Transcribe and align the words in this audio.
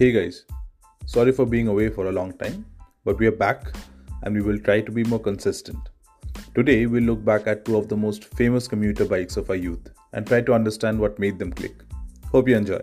Hey 0.00 0.12
guys, 0.12 0.44
sorry 1.06 1.32
for 1.32 1.46
being 1.46 1.68
away 1.68 1.88
for 1.88 2.06
a 2.08 2.12
long 2.12 2.32
time, 2.34 2.66
but 3.04 3.18
we 3.18 3.26
are 3.26 3.36
back 3.42 3.74
and 4.22 4.34
we 4.34 4.42
will 4.42 4.58
try 4.58 4.80
to 4.82 4.92
be 4.92 5.04
more 5.04 5.18
consistent. 5.18 5.78
Today, 6.54 6.84
we'll 6.84 7.04
look 7.04 7.24
back 7.24 7.46
at 7.46 7.64
two 7.64 7.78
of 7.78 7.88
the 7.88 7.96
most 7.96 8.26
famous 8.40 8.68
commuter 8.68 9.06
bikes 9.06 9.38
of 9.38 9.48
our 9.48 9.56
youth 9.56 9.88
and 10.12 10.26
try 10.26 10.42
to 10.42 10.52
understand 10.52 11.00
what 11.00 11.18
made 11.18 11.38
them 11.38 11.50
click. 11.50 11.82
Hope 12.32 12.48
you 12.48 12.58
enjoy. 12.58 12.80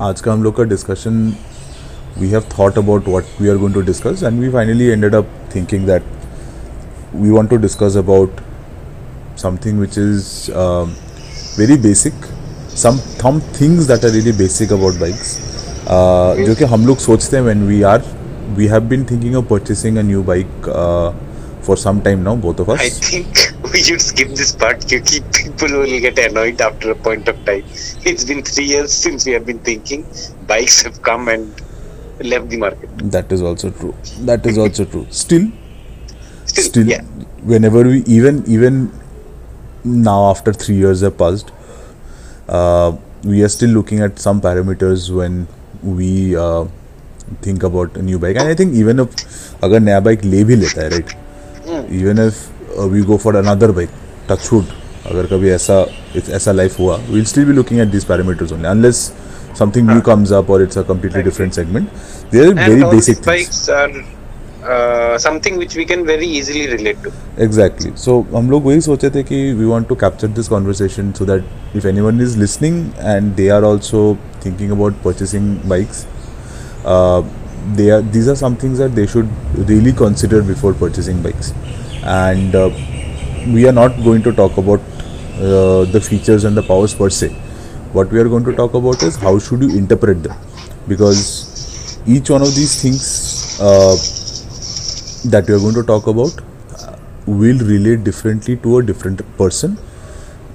आज 0.00 0.20
का 0.20 0.32
हम 0.32 0.42
लोग 0.42 0.56
का 0.56 0.64
discussion 0.64 1.24
we 2.18 2.28
have 2.28 2.48
thought 2.58 2.78
about 2.78 3.08
what 3.08 3.40
we 3.40 3.48
are 3.48 3.56
going 3.56 3.74
to 3.74 3.80
discuss 3.92 4.22
and 4.22 4.40
we 4.40 4.50
finally 4.52 4.86
ended 4.86 5.14
up 5.14 5.38
thinking 5.54 5.86
that 5.86 6.04
we 7.14 7.30
want 7.30 7.50
to 7.50 7.56
discuss 7.66 7.96
about 7.96 8.40
something 9.40 9.78
which 9.82 9.96
is 9.96 10.50
um, 10.62 10.90
very 11.58 11.76
some 12.83 13.39
things 13.59 13.87
that 13.87 14.03
are 14.03 14.11
really 14.11 14.31
basic 14.43 14.71
about 14.77 14.99
bikes 14.99 15.29
uh, 15.87 16.35
जो 16.47 16.55
कि 16.55 16.65
हम 16.73 16.85
लोग 16.87 16.97
सोचते 16.99 17.37
हैं 17.37 17.43
when 17.45 17.61
we 17.71 17.77
are 17.91 18.01
we 18.57 18.67
have 18.73 18.89
been 18.93 19.05
thinking 19.11 19.35
of 19.39 19.47
purchasing 19.51 19.97
a 19.97 20.03
new 20.07 20.23
bike 20.31 20.67
uh, 20.83 21.11
for 21.67 21.75
some 21.83 22.01
time 22.07 22.23
now 22.29 22.35
both 22.47 22.59
of 22.63 22.69
us 22.75 22.81
I 22.87 22.89
think 23.05 23.43
we 23.73 23.83
should 23.89 24.01
skip 24.07 24.33
this 24.41 24.51
part 24.63 24.83
because 24.89 25.19
people 25.37 25.77
will 25.83 25.99
get 26.07 26.19
annoyed 26.25 26.61
after 26.61 26.91
a 26.91 26.95
point 26.95 27.27
of 27.27 27.39
time. 27.45 27.63
It's 28.11 28.23
been 28.31 28.43
three 28.49 28.65
years 28.65 28.93
since 29.05 29.25
we 29.25 29.31
have 29.37 29.45
been 29.47 29.59
thinking. 29.69 30.05
Bikes 30.51 30.81
have 30.83 31.01
come 31.01 31.27
and 31.35 31.63
left 32.33 32.49
the 32.49 32.57
market. 32.65 32.89
that 33.15 33.31
is 33.37 33.41
also 33.47 33.69
true 33.79 33.93
that 34.27 34.45
is 34.51 34.57
also 34.65 34.85
true 34.91 35.05
still 35.21 35.47
Still, 36.51 36.63
still 36.67 36.87
yeah. 36.91 37.01
whenever 37.53 37.81
we 37.83 37.97
even 38.17 38.37
even 38.57 38.77
now 39.83 40.19
after 40.29 40.53
three 40.53 40.75
years 40.83 41.01
have 41.07 41.17
passed 41.23 41.51
uh, 42.48 42.92
we 43.24 43.42
are 43.42 43.48
still 43.48 43.70
looking 43.70 44.00
at 44.00 44.18
some 44.18 44.40
parameters 44.40 45.10
when 45.10 45.46
we 45.82 46.36
uh, 46.36 46.64
think 47.42 47.62
about 47.62 47.96
a 47.96 48.02
new 48.02 48.18
bike 48.18 48.36
and 48.36 48.48
i 48.48 48.54
think 48.54 48.74
even 48.74 48.98
if 48.98 49.24
अगर 49.64 49.80
नया 49.80 50.00
bike 50.00 50.24
ले 50.24 50.42
भी 50.44 50.56
लेता 50.56 50.82
है 50.82 50.88
right 50.90 51.10
even 51.92 52.26
if 52.26 52.78
we 52.92 53.02
go 53.02 53.16
for 53.24 53.36
another 53.36 53.70
bike 53.72 53.90
touchwood 54.30 54.64
अगर 55.10 55.26
कभी 55.26 55.50
ऐसा 55.50 55.84
ऐसा 56.36 56.52
लाइफ 56.52 56.78
हुआ 56.78 56.96
will 57.10 57.24
still 57.24 57.44
be 57.44 57.52
looking 57.52 57.80
at 57.80 57.88
this 57.88 58.04
parameters 58.04 58.52
only 58.52 58.68
unless 58.68 59.10
something 59.58 59.88
new 59.90 60.00
comes 60.06 60.32
up 60.32 60.50
और 60.50 60.62
it's 60.62 60.78
a 60.78 60.82
completely 60.90 61.22
different 61.28 61.58
segment 61.60 61.86
there 62.30 62.48
are 62.48 62.56
And 62.56 62.58
very 62.58 62.82
all 64.64 64.64
basic 64.64 64.68
these 64.68 64.82
things 64.82 65.00
bikes 65.00 65.04
are 65.04 65.14
uh, 65.14 65.18
something 65.18 65.56
which 65.56 65.76
we 65.76 65.84
can 65.84 66.06
very 66.06 66.26
easily 66.26 66.76
relate 66.76 67.02
to. 67.02 67.12
Exactly 67.40 67.92
so 67.96 68.26
हम 68.36 68.50
लोग 68.50 68.64
वही 68.64 68.80
सोचे 68.80 69.10
थे 69.10 69.22
कि 69.22 69.52
we 69.52 69.64
want 69.64 69.88
to 69.88 69.94
capture 69.94 70.28
this 70.28 70.48
conversation 70.48 71.12
so 71.12 71.24
that 71.24 71.44
if 71.76 71.86
anyone 71.86 72.20
is 72.20 72.36
listening 72.38 72.86
and 72.98 73.34
they 73.34 73.48
are 73.48 73.64
also 73.64 74.18
thinking 74.46 74.70
about 74.70 74.94
purchasing 75.04 75.56
bikes 75.68 76.06
they 77.76 77.90
are 77.90 78.02
these 78.02 78.28
are 78.28 78.36
some 78.36 78.56
things 78.56 78.78
that 78.78 78.94
they 78.94 79.06
should 79.06 79.28
really 79.68 79.92
consider 79.92 80.42
before 80.42 80.72
purchasing 80.72 81.22
bikes 81.22 81.52
and 82.02 82.54
uh, 82.54 82.70
we 83.52 83.68
are 83.68 83.72
not 83.72 83.92
going 84.04 84.22
to 84.22 84.32
talk 84.32 84.56
about 84.56 84.80
uh, 84.80 85.84
the 85.84 86.00
features 86.00 86.44
and 86.44 86.56
the 86.56 86.62
powers 86.62 86.94
per 86.94 87.10
se 87.10 87.28
what 87.92 88.10
we 88.12 88.18
are 88.20 88.28
going 88.28 88.44
to 88.44 88.52
talk 88.52 88.74
about 88.74 89.02
is 89.02 89.16
how 89.16 89.38
should 89.38 89.62
you 89.62 89.68
interpret 89.78 90.22
them 90.22 90.34
because 90.88 92.00
each 92.06 92.30
one 92.30 92.40
of 92.42 92.54
these 92.54 92.82
things 92.82 93.60
uh, 93.60 93.96
that 95.30 95.48
we 95.48 95.54
are 95.54 95.58
going 95.58 95.74
to 95.74 95.82
talk 95.82 96.06
about 96.06 96.40
uh, 96.78 96.96
will 97.26 97.58
relate 97.58 98.04
differently 98.04 98.56
to 98.56 98.78
a 98.78 98.82
different 98.82 99.22
person 99.36 99.78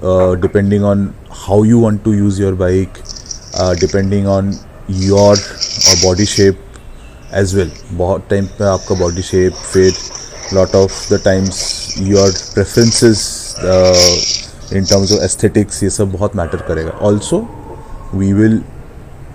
uh, 0.02 0.34
depending 0.34 0.84
on 0.84 1.14
how 1.46 1.62
you 1.62 1.78
want 1.78 2.04
to 2.04 2.12
use 2.12 2.38
your 2.38 2.54
bike 2.54 3.02
uh, 3.54 3.74
depending 3.74 4.26
on 4.26 4.52
your 4.88 5.32
uh, 5.32 5.96
body 6.02 6.26
shape 6.36 6.62
as 7.34 7.54
well 7.54 7.70
बहुत 7.92 8.26
time 8.30 8.46
पे 8.58 8.64
आपका 8.64 8.94
body 8.98 9.22
shape 9.22 9.52
फिर 9.72 9.92
lot 10.54 10.74
of 10.74 11.12
the 11.12 11.20
times 11.24 11.58
your 11.98 12.30
preferences 12.54 13.24
in 14.76 14.84
terms 14.84 15.12
of 15.12 15.22
aesthetics 15.24 15.82
ये 15.82 15.90
सब 15.90 16.12
बहुत 16.12 16.36
matter 16.36 16.62
करेगा 16.68 16.90
also 17.08 17.46
we 18.14 18.32
will 18.32 18.62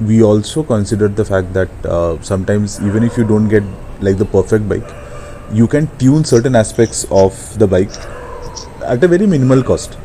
we 0.10 0.20
also 0.28 0.62
consider 0.68 1.08
the 1.18 1.24
fact 1.26 1.50
that 1.56 1.84
uh, 1.96 2.14
sometimes 2.28 2.76
even 2.86 3.04
if 3.08 3.18
you 3.20 3.26
don't 3.32 3.50
get 3.50 3.66
like 4.06 4.16
the 4.22 4.28
perfect 4.36 4.68
bike 4.72 4.94
you 5.53 5.67
can 5.69 5.87
tune 5.99 6.25
certain 6.25 6.57
aspects 6.57 7.05
of 7.11 7.59
the 7.59 7.67
bike 7.67 7.91
at 8.85 9.03
a 9.05 9.09
very 9.09 9.27
minimal 9.27 9.63
cost 9.63 9.97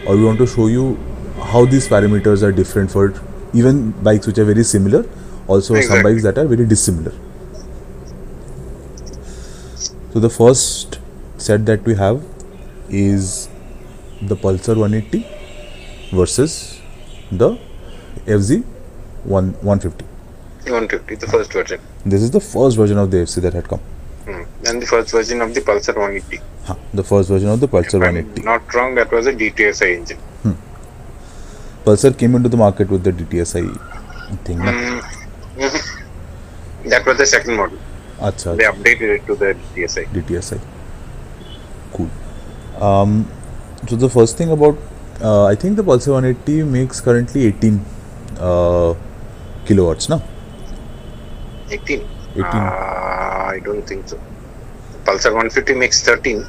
or 0.06 0.16
we 0.16 0.24
want 0.24 0.38
to 0.38 0.46
show 0.46 0.66
you 0.66 0.96
how 1.40 1.64
these 1.66 1.88
parameters 1.88 2.42
are 2.42 2.52
different 2.52 2.90
for 2.90 3.14
even 3.52 3.92
bikes 4.02 4.26
which 4.26 4.38
are 4.38 4.44
very 4.44 4.64
similar 4.64 5.04
also 5.46 5.80
some 5.80 6.02
bikes 6.02 6.22
that 6.22 6.38
are 6.38 6.46
very 6.46 6.66
dissimilar. 6.66 7.12
So 10.12 10.20
the 10.20 10.30
first 10.30 10.98
set 11.36 11.66
that 11.66 11.84
we 11.84 11.94
have 11.94 12.24
is 12.88 13.48
the 14.22 14.36
Pulsar 14.36 14.76
180 14.76 15.26
versus 16.12 16.80
the 17.30 17.58
FZ 18.26 18.64
one 19.24 19.52
150. 19.62 20.04
150, 20.70 21.14
the 21.16 21.26
first 21.26 21.52
version. 21.52 21.80
This 22.04 22.22
is 22.22 22.30
the 22.30 22.40
first 22.40 22.76
version 22.76 22.98
of 22.98 23.10
the 23.10 23.18
FC 23.18 23.40
that 23.42 23.54
had 23.54 23.68
come. 23.68 23.80
Hmm. 24.24 24.42
And 24.66 24.82
the 24.82 24.86
first 24.86 25.10
version 25.10 25.40
of 25.40 25.54
the 25.54 25.60
Pulsar 25.60 25.96
180. 25.96 26.40
Huh. 26.64 26.76
The 26.92 27.04
first 27.04 27.28
version 27.28 27.48
of 27.48 27.60
the 27.60 27.68
Pulsar 27.68 27.94
if 27.94 28.00
180. 28.00 28.40
I'm 28.40 28.44
not 28.44 28.74
wrong, 28.74 28.94
that 28.96 29.10
was 29.10 29.26
a 29.26 29.32
DTSI 29.32 29.96
engine. 29.96 30.18
Hmm. 30.42 30.52
Pulsar 31.84 32.16
came 32.18 32.34
into 32.34 32.48
the 32.48 32.56
market 32.56 32.90
with 32.90 33.04
the 33.04 33.12
DTSI 33.12 34.44
thing. 34.44 34.58
Hmm. 34.58 35.00
That 36.84 37.04
was 37.04 37.18
the 37.18 37.26
second 37.26 37.56
model. 37.56 37.78
Achha, 38.18 38.56
they 38.56 38.64
updated 38.64 39.16
it 39.16 39.26
to 39.26 39.34
the 39.34 39.54
DTSI. 39.74 40.06
DTSI. 40.12 40.60
Cool. 41.92 42.08
Um, 42.80 43.30
so 43.88 43.96
the 43.96 44.08
first 44.08 44.36
thing 44.36 44.50
about, 44.50 44.78
uh, 45.20 45.46
I 45.46 45.54
think 45.54 45.76
the 45.76 45.82
Pulsar 45.82 46.12
180 46.12 46.62
makes 46.64 47.00
currently 47.00 47.46
18. 47.46 47.84
Uh, 48.38 48.94
kilowatts 49.68 50.08
na 50.08 50.20
18. 51.70 52.00
18. 52.36 52.42
Uh, 52.42 53.52
I 53.54 53.60
don't 53.64 53.86
think 53.86 54.08
so. 54.08 54.18
Pulsar 55.04 55.32
150 55.34 55.74
makes 55.74 56.02
13. 56.02 56.44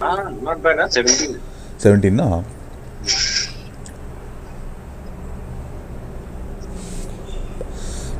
Ah, 0.00 0.30
not 0.42 0.62
bad, 0.62 0.78
huh? 0.78 0.88
17. 0.88 1.40
17 1.78 2.10
ना 2.20 2.24
हाँ 2.24 2.42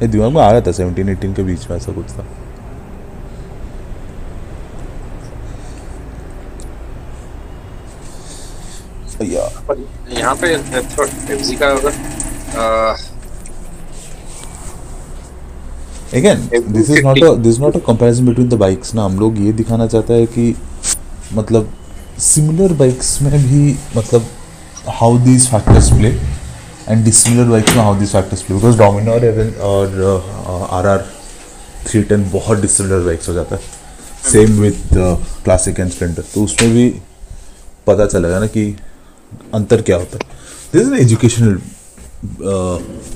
ये 0.02 0.08
दिमाग 0.08 0.32
में 0.32 0.40
आ 0.42 0.50
रहा 0.50 0.60
था 0.60 0.72
17 0.78 1.08
18 1.16 1.34
के 1.36 1.42
बीच 1.42 1.68
में 1.70 1.76
ऐसा 1.76 1.92
कुछ 1.92 2.10
था 2.16 2.26
यहाँ 10.10 10.34
पे 10.40 10.52
एफजी 10.54 11.56
का 11.56 11.68
अगर 11.70 11.92
again 16.16 16.48
this 16.72 16.90
is 16.90 17.00
not 17.04 17.22
a 17.24 17.34
this 17.44 17.58
not 17.60 17.76
a 17.76 17.78
comparison 17.86 18.26
between 18.26 18.48
the 18.48 18.54
bikes 18.58 18.94
ना 18.94 19.04
हम 19.04 19.18
लोग 19.18 19.38
ये 19.44 19.52
दिखाना 19.52 19.86
चाहता 19.86 20.14
है 20.14 20.26
कि 20.34 20.54
मतलब 21.34 21.72
सिमिलर 22.22 22.72
बाइक्स 22.78 23.20
में 23.22 23.32
भी 23.42 23.76
मतलब 23.96 24.26
how 24.98 25.18
these 25.24 25.48
factors 25.50 25.90
play 25.90 26.08
and 26.88 27.04
dissimilar 27.04 27.48
bikes 27.50 27.76
में 27.76 27.82
how 27.82 27.94
these 27.98 28.12
factors 28.12 28.42
play 28.42 28.56
because 28.56 28.78
Dominar 28.78 29.24
और 29.70 29.86
आर 30.70 30.86
आर 30.86 31.04
थ्री 31.86 32.02
टेन 32.02 32.30
बहुत 32.32 32.60
डिसिमिलर 32.60 33.00
बाइक्स 33.06 33.28
हो 33.28 33.34
जाता 33.34 33.56
है. 33.56 33.62
Same 34.32 34.50
with 34.60 34.76
classic 35.44 35.80
and 35.80 35.90
Splendor 35.90 36.22
तो 36.34 36.44
उसमें 36.44 36.70
भी 36.74 36.88
पता 37.86 38.06
चलेगा 38.06 38.38
ना 38.40 38.46
कि 38.46 38.64
अंतर 39.54 39.82
क्या 39.82 39.96
होता 39.96 40.18
है. 40.18 40.22
This 40.72 40.82
is 40.82 40.92
an 40.92 40.98
educational 41.00 41.60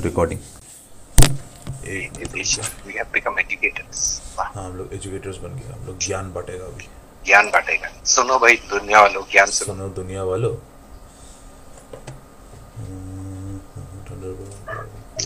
recording 0.05 0.41
we 2.99 3.05
have 3.05 3.12
become 3.12 3.37
educators. 3.39 3.99
हाँ 4.39 4.65
हम 4.65 4.77
लोग 4.77 4.93
एजुकेटर्स 4.95 5.37
बन 5.43 5.55
गए 5.59 5.73
हम 5.73 5.87
लोग 5.87 5.99
ज्ञान 6.06 6.33
बांटेगा 6.33 6.65
अभी। 6.65 6.87
ज्ञान 7.27 7.50
बांटेगा। 7.50 7.89
सुनो 8.05 8.39
भाई 8.39 8.56
दुनिया 8.71 9.00
वालों 9.00 9.23
ज्ञान 9.33 9.47
सुनो। 9.47 9.75
सुनो 9.75 9.89
दुनिया 10.03 10.23
वालों। 10.25 10.55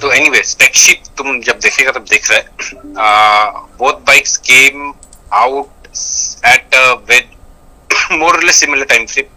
तो 0.01 0.11
एनीवे 0.13 0.43
स्पेक 0.43 0.75
शीट 0.75 1.07
तुम 1.19 1.41
जब 1.49 1.59
देखेगा 1.63 1.93
तब 1.93 2.05
देख 2.11 2.31
रहा 2.31 2.39
है। 2.39 2.45
Both 3.79 4.01
bikes 4.07 4.37
came 4.51 4.93
out 5.33 5.87
at 6.53 6.75
with 7.11 7.27
more 8.13 8.37
or 8.37 8.45
less 8.45 8.63
similar 8.63 8.87
time 8.93 9.07
frame 9.15 9.31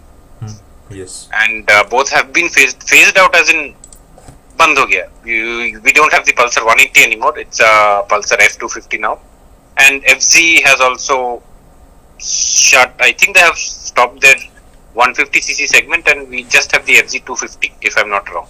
yes 1.00 1.14
and 1.44 1.70
uh, 1.72 1.84
both 1.92 2.10
have 2.10 2.32
been 2.38 2.50
phased 2.56 2.84
phased 2.92 3.18
out 3.24 3.36
as 3.42 3.50
in 3.56 3.62
बंद 4.59 4.79
हो 4.79 4.85
गया 4.93 5.05
You- 5.31 5.81
we 5.87 5.93
don't 5.97 6.15
have 6.17 6.25
the 6.29 6.35
pulsar 6.41 6.63
180 6.71 7.03
anymore 7.09 7.33
it's 7.43 7.61
a 7.67 7.73
pulsar 8.13 8.39
f250 8.47 9.01
now 9.07 9.13
and 9.85 10.07
fz 10.15 10.43
has 10.69 10.81
also 10.87 11.17
shut 12.31 13.05
i 13.09 13.13
think 13.21 13.37
they 13.37 13.45
have 13.49 13.61
stopped 13.67 14.21
their 14.27 14.41
150cc 15.03 15.69
segment 15.75 16.11
and 16.15 16.35
we 16.35 16.43
just 16.57 16.73
have 16.77 16.85
the 16.91 16.97
fz 17.05 17.23
250 17.31 17.73
if 17.91 17.97
i'm 18.03 18.11
not 18.17 18.33
wrong 18.35 18.49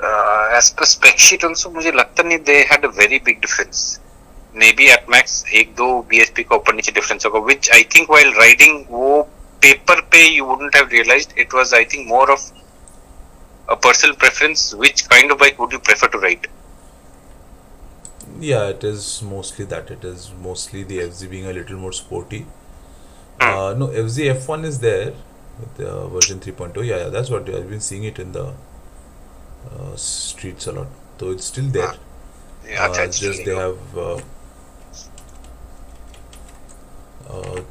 uh, 0.00 0.48
as 0.58 0.70
per 0.70 0.84
spec 0.94 1.18
sheet 1.18 1.44
also 1.44 1.70
मुझे 1.70 1.92
लगता 1.92 2.22
नहीं 2.28 2.38
they 2.44 2.60
had 2.72 2.84
a 2.84 2.92
very 3.02 3.18
big 3.28 3.40
difference 3.46 3.84
maybe 4.62 4.88
at 4.96 5.08
max 5.14 5.36
एक 5.60 5.74
दो 5.76 5.86
BSP 6.10 6.44
का 6.48 6.56
ऊपर 6.56 6.74
नीचे 6.74 6.92
difference 6.98 7.26
होगा 7.26 7.40
which 7.50 7.70
I 7.78 7.82
think 7.94 8.12
while 8.14 8.32
riding 8.40 8.74
वो 8.90 9.06
paper 9.61 10.01
pay, 10.11 10.27
you 10.29 10.45
wouldn't 10.45 10.73
have 10.75 10.91
realized 10.91 11.33
it 11.37 11.53
was 11.53 11.73
I 11.73 11.85
think 11.85 12.07
more 12.07 12.31
of 12.31 12.41
a 13.69 13.75
personal 13.77 14.15
preference 14.17 14.73
which 14.75 15.07
kind 15.07 15.31
of 15.31 15.37
bike 15.37 15.57
would 15.59 15.71
you 15.71 15.79
prefer 15.79 16.07
to 16.09 16.17
ride 16.19 16.47
Yeah, 18.39 18.67
it 18.69 18.83
is 18.83 19.21
mostly 19.21 19.65
that. 19.65 19.89
It 19.91 20.03
is 20.03 20.31
mostly 20.41 20.83
the 20.83 20.99
FZ 20.99 21.29
being 21.29 21.45
a 21.47 21.53
little 21.53 21.77
more 21.77 21.91
sporty. 21.91 22.45
Uh, 23.39 23.73
no, 23.77 23.87
FZ 23.87 24.35
F1 24.35 24.65
is 24.65 24.79
there 24.79 25.13
with 25.59 25.75
the 25.77 26.07
version 26.07 26.39
3.0. 26.39 26.85
Yeah, 26.85 26.97
yeah, 26.97 27.09
that's 27.09 27.29
what 27.29 27.49
I've 27.49 27.69
been 27.69 27.81
seeing 27.81 28.03
it 28.03 28.19
in 28.19 28.31
the 28.33 28.53
uh, 29.71 29.95
streets 29.95 30.67
a 30.67 30.71
lot. 30.71 30.87
So 31.19 31.31
it's 31.31 31.45
still 31.45 31.65
there. 31.69 31.93
yeah, 32.67 32.87
Uh, 32.87 33.07
just 33.07 33.45
they 33.45 33.55
have, 33.55 33.97
uh, 33.97 34.21
uh, 37.29 37.61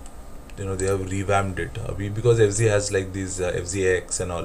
you 0.59 0.65
know, 0.65 0.77
they 0.77 0.87
have 0.87 1.11
revamped 1.11 1.59
it. 1.61 1.79
I 1.89 1.93
mean, 1.93 2.13
because 2.15 2.39
FZ 2.41 2.69
has 2.69 2.91
like 2.93 3.13
these 3.13 3.41
uh, 3.41 3.53
FZX 3.53 4.21
and 4.21 4.33
all. 4.33 4.43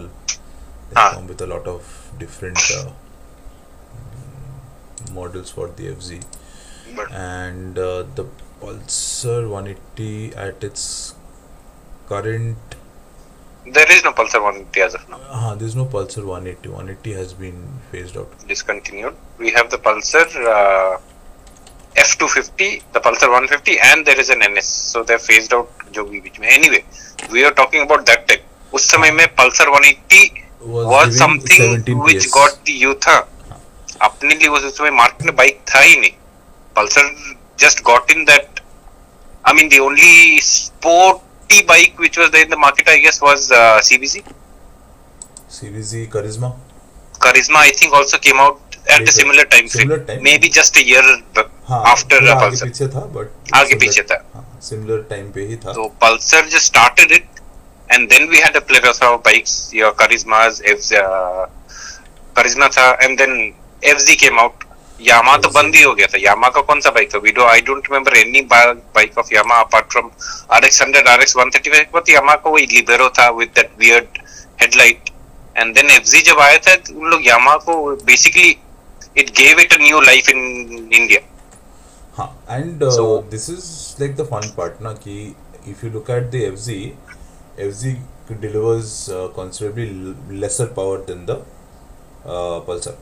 They 0.90 0.96
Ah. 1.02 1.14
come 1.16 1.28
with 1.28 1.42
a 1.42 1.48
lot 1.48 1.66
of 1.68 2.12
different 2.20 2.58
uh, 2.58 2.92
mm, 5.08 5.14
models 5.14 5.50
for 5.50 5.68
the 5.70 5.88
FZ 5.88 6.24
and 7.12 7.78
uh, 7.80 8.04
the 8.16 8.26
Pulsar 8.62 9.50
180 9.50 10.36
at 10.36 10.64
its 10.64 11.16
current 12.08 12.76
there 13.66 13.92
is 13.92 14.04
no 14.04 14.12
Pulsar 14.12 14.42
180 14.44 14.82
as 14.82 14.94
of 14.96 15.10
now 15.10 15.20
uh, 15.30 15.56
there's 15.56 15.76
no 15.76 15.86
Pulsar 15.86 16.24
180 16.26 16.70
180 16.70 17.14
has 17.14 17.34
been 17.34 17.58
phased 17.92 18.16
out 18.18 18.30
discontinued 18.48 19.16
we 19.40 19.50
have 19.52 19.72
the 19.72 19.78
Pulsar 19.78 20.28
uh, 20.56 21.00
F250 22.03 22.67
the 22.95 23.01
Pulsar 23.07 23.29
150 23.37 23.79
and 23.91 24.07
there 24.07 24.21
is 24.25 24.29
an 24.31 24.43
NS 24.49 24.67
so 24.93 25.03
they're 25.03 25.25
phased 25.29 25.55
out 25.59 25.87
जो 25.95 26.05
भी 26.11 26.21
बीच 26.27 26.39
में 26.41 26.49
anyway 26.57 26.83
we 27.37 27.45
are 27.49 27.55
talking 27.63 27.83
about 27.87 28.05
that 28.11 28.27
type 28.29 28.45
उस 28.79 28.91
समय 28.91 29.11
में 29.19 29.27
Pulsar 29.41 29.67
180 29.73 30.45
was, 30.61 30.87
was 30.87 31.07
giving 31.07 31.19
something 31.19 31.63
17 31.63 31.99
which 32.09 32.23
PS. 32.25 32.33
got 32.39 32.59
the 32.71 32.77
youth 32.85 33.09
हाँ 33.09 33.21
अपने 34.11 34.35
लिए 34.35 34.49
उस 34.57 34.65
समय 34.79 34.91
मार्केट 35.01 35.27
में 35.27 35.35
बाइक 35.37 35.61
था 35.75 35.81
ही 35.81 35.97
नहीं 36.01 36.11
Pulsar 36.77 37.13
just 37.61 37.83
got 37.85 38.11
in 38.11 38.25
that 38.25 38.61
I 39.49 39.55
mean 39.55 39.69
the 39.69 39.79
only 39.87 40.41
sporty 40.49 41.63
bike 41.69 42.01
which 42.01 42.19
was 42.19 42.29
there 42.31 42.45
in 42.47 42.51
the 42.55 42.59
market 42.67 42.89
I 42.89 42.99
guess 43.07 43.21
was 43.23 43.49
CBZ 43.89 44.23
CVZ 45.57 46.01
Charisma 46.15 46.49
Charisma 47.25 47.61
I 47.67 47.71
think 47.79 47.95
also 47.99 48.19
came 48.25 48.41
out 48.47 48.77
at 48.87 48.97
a 48.97 48.99
Later. 49.01 49.13
similar 49.19 49.45
time 49.55 49.69
frame 49.75 49.83
Similar 49.89 50.01
time. 50.11 50.23
maybe 50.27 50.49
just 50.57 50.77
a 50.77 50.85
year 50.89 51.05
b- 51.39 51.45
था 52.88 53.00
but 53.00 53.28
आगे 53.54 53.76
पीछे 53.76 54.02
था। 54.02 54.50
Pulsar 55.78 56.50
started 56.50 57.12
it 57.12 57.28
and 57.92 58.10
and 63.02 63.18
then 63.18 63.54
any 63.84 64.16
Libero 72.66 73.10
था। 73.10 73.30
With 73.30 73.50
headlight 74.62 75.10
and 75.58 75.76
then 75.76 75.90
FG 75.90 76.22
जब 76.22 76.40
आया 76.40 76.58
था 76.58 76.74
उन 76.74 77.08
लोग 77.08 77.28
यामा 77.28 77.56
को 77.56 77.96
basically 77.96 78.58
it 79.18 79.30
gave 79.30 79.60
it 79.60 79.74
a 79.74 79.78
life 80.02 80.30
in 80.30 80.38
India 80.94 81.33
हाँ 82.18 82.28
and 82.50 82.84
this 83.30 83.50
is 83.50 84.02
like 84.02 84.16
the 84.16 84.26
fun 84.32 84.54
part 84.58 84.82
ना 84.82 84.94
कि 85.06 85.16
if 85.68 85.86
you 85.86 85.92
look 85.92 86.10
at 86.10 86.30
the 86.32 86.44
F 86.44 86.60
G 86.66 86.82
F 87.60 87.74
G 87.76 87.98
delivers 88.32 89.10
uh, 89.10 89.28
considerably 89.30 90.16
lesser 90.30 90.68
power 90.68 91.00
than 91.00 91.26
the 91.26 91.36
uh, 92.26 92.62
Pulsar 92.62 92.96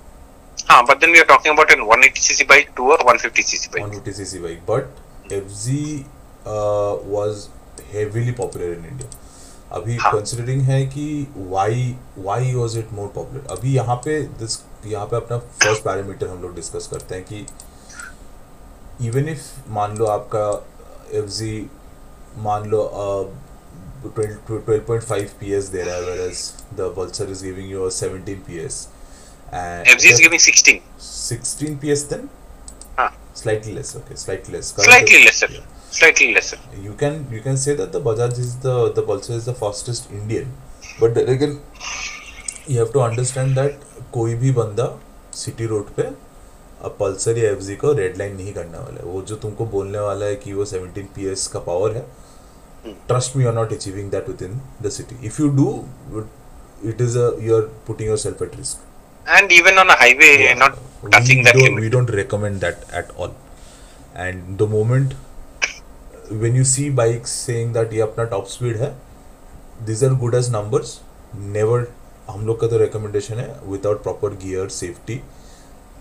हाँ, 0.69 0.85
but 0.85 0.99
then 0.99 1.11
we 1.11 1.19
are 1.19 1.25
talking 1.25 1.51
about 1.51 1.71
an 1.71 1.79
180cc 1.79 2.47
bike 2.47 2.75
to 2.75 2.91
a 2.91 2.97
150cc 2.97 3.71
bike. 3.71 3.83
150cc 3.83 4.41
bike. 4.41 4.65
But 4.65 4.87
FZ 5.29 6.05
uh, 6.45 6.97
was 7.05 7.49
heavily 7.91 8.31
popular 8.33 8.73
in 8.73 8.85
India. 8.85 9.07
अभी 9.73 9.95
हाँ. 9.97 10.11
Considering 10.11 10.61
है 10.61 10.85
कि 10.85 11.27
why 11.49 11.73
why 12.23 12.39
was 12.55 12.73
it 12.79 12.89
more 12.93 13.09
popular 13.17 13.45
अभी 13.51 13.73
यहाँ 13.75 13.95
पे 14.05 14.15
this 14.39 14.57
यहाँ 14.85 15.05
पे 15.05 15.15
अपना 15.15 15.37
फ़र्स्ट 15.37 15.83
पैरामीटर 15.83 16.27
हम 16.27 16.41
लोग 16.41 16.55
डिस्कस 16.55 16.87
करते 16.93 17.15
हैं 17.15 17.23
कि 17.23 17.45
इवन 19.07 19.29
इफ़ 19.29 19.43
मान 19.77 19.97
लो 19.97 20.05
आपका 20.17 20.45
एफ़ 21.19 21.29
जी 21.37 21.53
मान 22.47 22.69
लो 22.69 22.81
twelve 24.05 24.79
point 24.87 25.03
five 25.03 25.29
P 25.39 25.51
S 25.53 25.65
दे 25.75 25.81
रहा 25.83 25.95
है 25.95 26.01
whereas 26.09 26.41
the 26.77 26.89
Pulsar 26.97 27.27
is 27.35 27.41
giving 27.47 27.67
you 27.73 27.85
a 27.87 27.91
17 27.91 28.39
PS 28.47 28.77
and 29.61 29.87
FZ 29.93 30.11
is 30.13 30.19
giving 30.25 30.39
16. 30.39 30.81
16 31.07 31.77
PS 31.83 32.03
then 32.13 32.29
Huh. 32.99 33.09
slightly 33.41 33.73
less 33.73 33.95
okay 33.99 34.15
slightly 34.23 34.53
less 34.55 34.71
Slightly 34.87 35.23
lesser. 35.25 35.47
Yeah. 35.51 35.67
Slightly 35.99 36.33
lesser. 36.33 36.57
you 36.87 36.93
can 37.03 37.15
you 37.35 37.41
can 37.47 37.57
say 37.65 37.75
that 37.81 37.91
the 37.97 38.01
Bajaj 38.09 38.39
is 38.45 38.55
the 38.65 38.75
the 38.99 39.03
Pulsar 39.11 39.37
is 39.41 39.45
the 39.51 39.55
fastest 39.61 40.09
Indian 40.19 40.51
but 40.99 41.17
again 41.35 41.55
you 42.67 42.79
have 42.79 42.91
to 42.97 43.01
understand 43.09 43.61
that 43.61 43.87
कोई 44.13 44.35
भी 44.43 44.51
बंदा 44.59 44.85
city 45.43 45.65
road 45.73 45.89
पे 45.97 46.03
अब 46.85 46.95
Pulsar 46.99 47.37
या 47.37 47.51
F 47.51 47.71
को 47.81 47.91
red 47.93 48.17
line 48.17 48.35
नहीं 48.35 48.53
करने 48.53 48.77
वाला 48.77 48.99
है 48.99 49.05
वो 49.13 49.21
जो 49.31 49.35
तुमको 49.45 49.65
बोलने 49.75 49.99
वाला 49.99 50.25
है 50.25 50.35
कि 50.43 50.53
वो 50.53 50.65
17 50.65 51.07
PS 51.17 51.47
का 51.53 51.59
पावर 51.69 51.95
है 51.97 52.05
trust 53.09 53.35
me 53.35 53.43
you're 53.45 53.57
not 53.57 53.73
achieving 53.75 54.07
that 54.13 54.29
within 54.29 54.53
the 54.85 54.91
city 54.93 55.15
if 55.29 55.35
you 55.41 55.49
do 55.57 55.65
it 56.91 57.01
is 57.05 57.15
a 57.23 57.25
you're 57.47 57.67
putting 57.89 58.07
yourself 58.11 58.41
at 58.41 58.55
risk 58.61 58.87
And 59.37 59.51
even 59.51 59.77
on 59.77 59.89
a 59.89 59.95
highway, 59.97 60.29
yeah. 60.43 60.55
not 60.55 60.77
touching 61.11 61.39
we 61.39 61.43
that 61.43 61.53
don't, 61.53 61.63
limit. 61.65 61.81
we 61.81 61.89
don't 61.95 62.09
recommend 62.19 62.61
that 62.61 62.87
at 63.01 63.11
all 63.17 63.35
and 64.15 64.57
the 64.57 64.67
moment 64.67 65.13
when 66.43 66.55
you 66.55 66.63
see 66.71 66.87
bikes 67.01 67.35
saying 67.49 67.73
that 67.77 67.93
ये 67.93 68.01
अपना 68.07 68.25
top 68.31 68.49
speed 68.55 68.81
है 68.81 68.91
these 69.89 70.01
are 70.07 70.13
good 70.25 70.39
as 70.41 70.49
numbers 70.57 70.95
never 71.59 71.79
हम 72.29 72.45
लोग 72.47 72.59
का 72.61 72.67
तो 72.73 72.79
recommendation 72.85 73.43
है 73.43 73.47
without 73.75 74.03
proper 74.07 74.33
gear 74.45 74.67
safety 74.79 75.19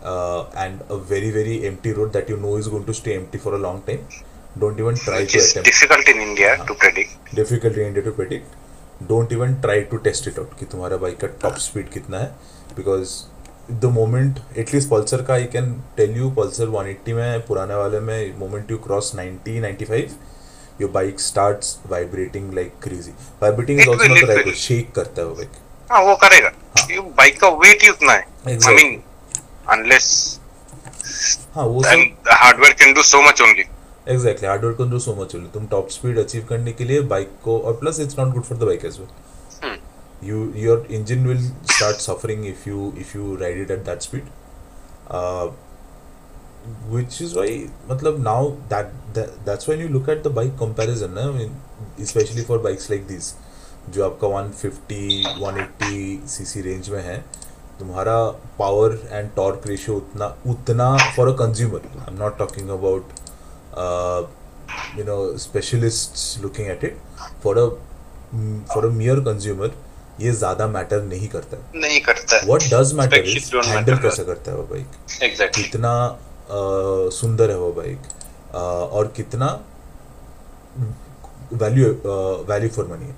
uh, 0.02 0.44
and 0.64 0.82
a 0.88 0.96
very 0.96 1.30
very 1.30 1.56
empty 1.66 1.92
road 1.92 2.12
that 2.12 2.28
you 2.28 2.36
know 2.36 2.56
is 2.56 2.68
going 2.68 2.84
to 2.84 2.94
stay 2.94 3.14
empty 3.16 3.38
for 3.38 3.54
a 3.54 3.58
long 3.58 3.80
time 3.82 4.04
don't 4.60 4.78
even 4.80 4.96
try 4.96 5.20
which 5.20 5.32
to 5.32 5.38
is 5.38 5.50
attempt 5.50 5.66
difficult 5.70 6.08
in 6.08 6.20
India 6.28 6.54
uh, 6.54 6.64
to 6.66 6.74
predict. 6.74 7.34
difficult 7.34 7.76
in 7.76 7.86
India 7.88 8.02
to 8.02 8.12
predict 8.12 8.56
don't 9.10 9.32
even 9.32 9.60
try 9.66 9.76
to 9.92 9.98
test 10.06 10.26
it 10.32 10.38
out 10.38 10.56
कि 10.58 10.66
तुम्हारा 10.72 10.96
bike 11.04 11.18
का 11.20 11.26
top 11.42 11.56
speed 11.66 11.88
कितना 11.92 12.18
है 12.18 12.26
because 12.76 13.12
the 13.80 13.84
moment 13.98 14.38
at least 14.58 14.88
Pulsar 14.90 15.22
का 15.22 15.34
I 15.34 15.44
can 15.52 15.72
tell 15.96 16.16
you 16.16 16.30
Pulsar 16.38 16.68
180 16.68 17.12
में 17.16 17.46
पुराने 17.46 17.74
वाले 17.74 18.00
में 18.08 18.38
moment 18.38 18.70
you 18.70 18.78
cross 18.86 19.12
90 19.16 19.60
95 19.64 20.80
your 20.80 20.90
bike 20.90 21.20
starts 21.20 21.76
vibrating 21.90 22.52
like 22.54 22.72
crazy 22.82 23.10
vibrating 23.42 23.80
is 23.80 23.88
also 23.90 24.08
not 24.14 24.28
right. 24.30 24.54
Shake 24.56 24.92
करता 24.94 25.22
है 25.22 25.26
वो 25.28 25.34
बाइक 25.34 25.52
हाँ 25.90 26.02
वो 26.04 26.14
करेगा 26.24 26.50
हाँ. 26.78 27.02
बाइक 27.16 27.40
का 27.40 27.48
वेट 27.64 27.82
ही 27.82 27.88
उतना 27.90 28.12
है 28.12 28.24
आई. 28.48 28.74
मीन 28.74 29.00
अनलेस 29.76 30.08
हाँ 31.54 31.64
वो 31.64 31.82
सब 31.82 32.28
hardware 32.42 32.72
can 32.82 32.92
do 32.94 33.02
so 33.02 33.22
much 33.28 33.40
only 33.42 33.64
exactly 34.14 34.48
hard work 34.48 34.76
can 34.78 34.90
do 34.90 34.98
so 35.06 35.14
much 35.14 35.34
only 35.36 35.48
तुम 35.54 35.66
टॉप 35.74 35.88
स्पीड 35.90 36.18
अचीव 36.18 36.44
करने 36.48 36.72
के 36.72 36.84
लिए 36.84 37.00
बाइक 37.14 37.32
को 37.44 37.58
और 37.60 37.72
plus 37.80 38.00
it's 38.00 38.18
not 38.18 38.32
good 38.34 38.44
for 38.44 38.58
the 38.58 38.72
bike 38.72 38.84
as 38.84 38.98
well 39.00 39.08
Hmm. 39.62 39.72
you 40.26 40.36
your 40.60 40.74
engine 40.96 41.26
will 41.30 41.40
start 41.70 41.98
suffering 42.04 42.44
if 42.50 42.62
you 42.68 42.84
if 43.02 43.10
you 43.16 43.24
ride 43.40 43.58
it 43.64 43.72
at 43.74 43.82
that 43.88 44.06
speed 44.06 44.30
uh, 45.18 45.48
which 46.94 47.18
is 47.26 47.34
why 47.40 47.46
matlab 47.90 48.18
now 48.28 48.38
that, 48.70 48.94
that 49.18 49.34
that's 49.44 49.68
when 49.72 49.82
you 49.84 49.88
look 49.88 50.08
at 50.08 50.22
the 50.22 50.32
bike 50.40 50.56
comparison 50.58 51.14
na? 51.14 51.28
I 51.28 51.32
mean, 51.32 51.54
especially 51.98 52.44
for 52.50 52.58
bikes 52.68 52.90
like 52.94 53.06
these 53.12 53.30
जो 53.90 54.04
आपका 54.04 54.28
150 54.28 54.96
180 55.42 56.26
cc 56.28 56.60
range 56.62 56.88
में 56.90 57.02
है 57.02 57.16
तुम्हारा 57.80 58.16
power 58.58 58.98
and 59.10 59.28
torque 59.36 59.66
ratio 59.66 59.96
उतना 59.96 60.34
उतना 60.54 60.96
for 61.16 61.28
a 61.28 61.36
consumer 61.44 61.80
I 61.98 62.12
am 62.12 62.18
not 62.22 62.38
talking 62.38 62.68
about 62.78 63.18
you 64.98 65.04
know 65.06 65.14
specialists 65.42 66.24
looking 66.42 66.66
at 66.72 66.82
it. 66.88 66.98
For 67.44 67.52
a 67.62 67.64
for 68.72 68.82
a 68.88 68.90
mere 68.98 69.16
consumer 69.28 69.68
ये 70.20 70.32
ज़्यादा 70.40 70.66
matter 70.74 71.02
नहीं 71.02 71.28
करता 71.34 71.56
है। 71.56 71.80
नहीं 71.80 72.00
करता 72.08 72.36
है। 72.36 72.46
What 72.46 72.62
does 72.74 72.92
matter 73.00 73.28
is 73.28 73.50
handle 73.68 73.96
कैसे 74.04 74.24
करता 74.24 74.50
है 74.50 74.56
वो 74.56 74.62
बाइक 74.70 75.22
एग्जैक्टली 75.22 75.62
कितना 75.62 75.92
अ, 76.04 77.10
सुंदर 77.18 77.50
है 77.50 77.56
वो 77.58 77.72
बाइक 77.80 78.54
और 78.54 79.12
कितना 79.16 79.48
value 81.62 81.88
value 82.50 82.68
for 82.76 82.86
money 82.92 83.10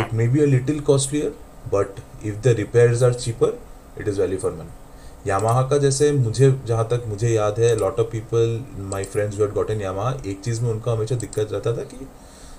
it 0.00 0.14
may 0.20 0.28
be 0.28 0.40
a 0.42 0.46
little 0.56 0.80
costlier 0.90 1.34
but 1.74 2.00
if 2.26 2.36
the 2.44 2.54
repairs 2.62 3.02
are 3.02 3.14
cheaper 3.26 3.58
it 4.00 4.08
is 4.08 4.20
value 4.20 4.38
for 4.38 4.52
money 4.52 5.30
Yamaha 5.30 5.62
का 5.68 5.78
जैसे 5.78 6.12
मुझे 6.12 6.60
जहाँ 6.66 6.88
तक 6.88 7.04
मुझे 7.08 7.28
याद 7.28 7.58
है 7.58 7.74
lot 7.76 8.00
of 8.00 8.06
people 8.06 8.64
my 8.78 9.04
friends 9.04 9.38
went 9.38 9.50
got 9.50 9.70
in 9.70 9.80
Yamaha 9.80 10.16
एक 10.26 10.40
चीज़ 10.40 10.62
में 10.62 10.70
उनका 10.70 10.92
हमेशा 10.92 11.14
दिक्कत 11.14 11.48
रहता 11.52 11.76
था 11.76 11.84
कि 11.84 12.08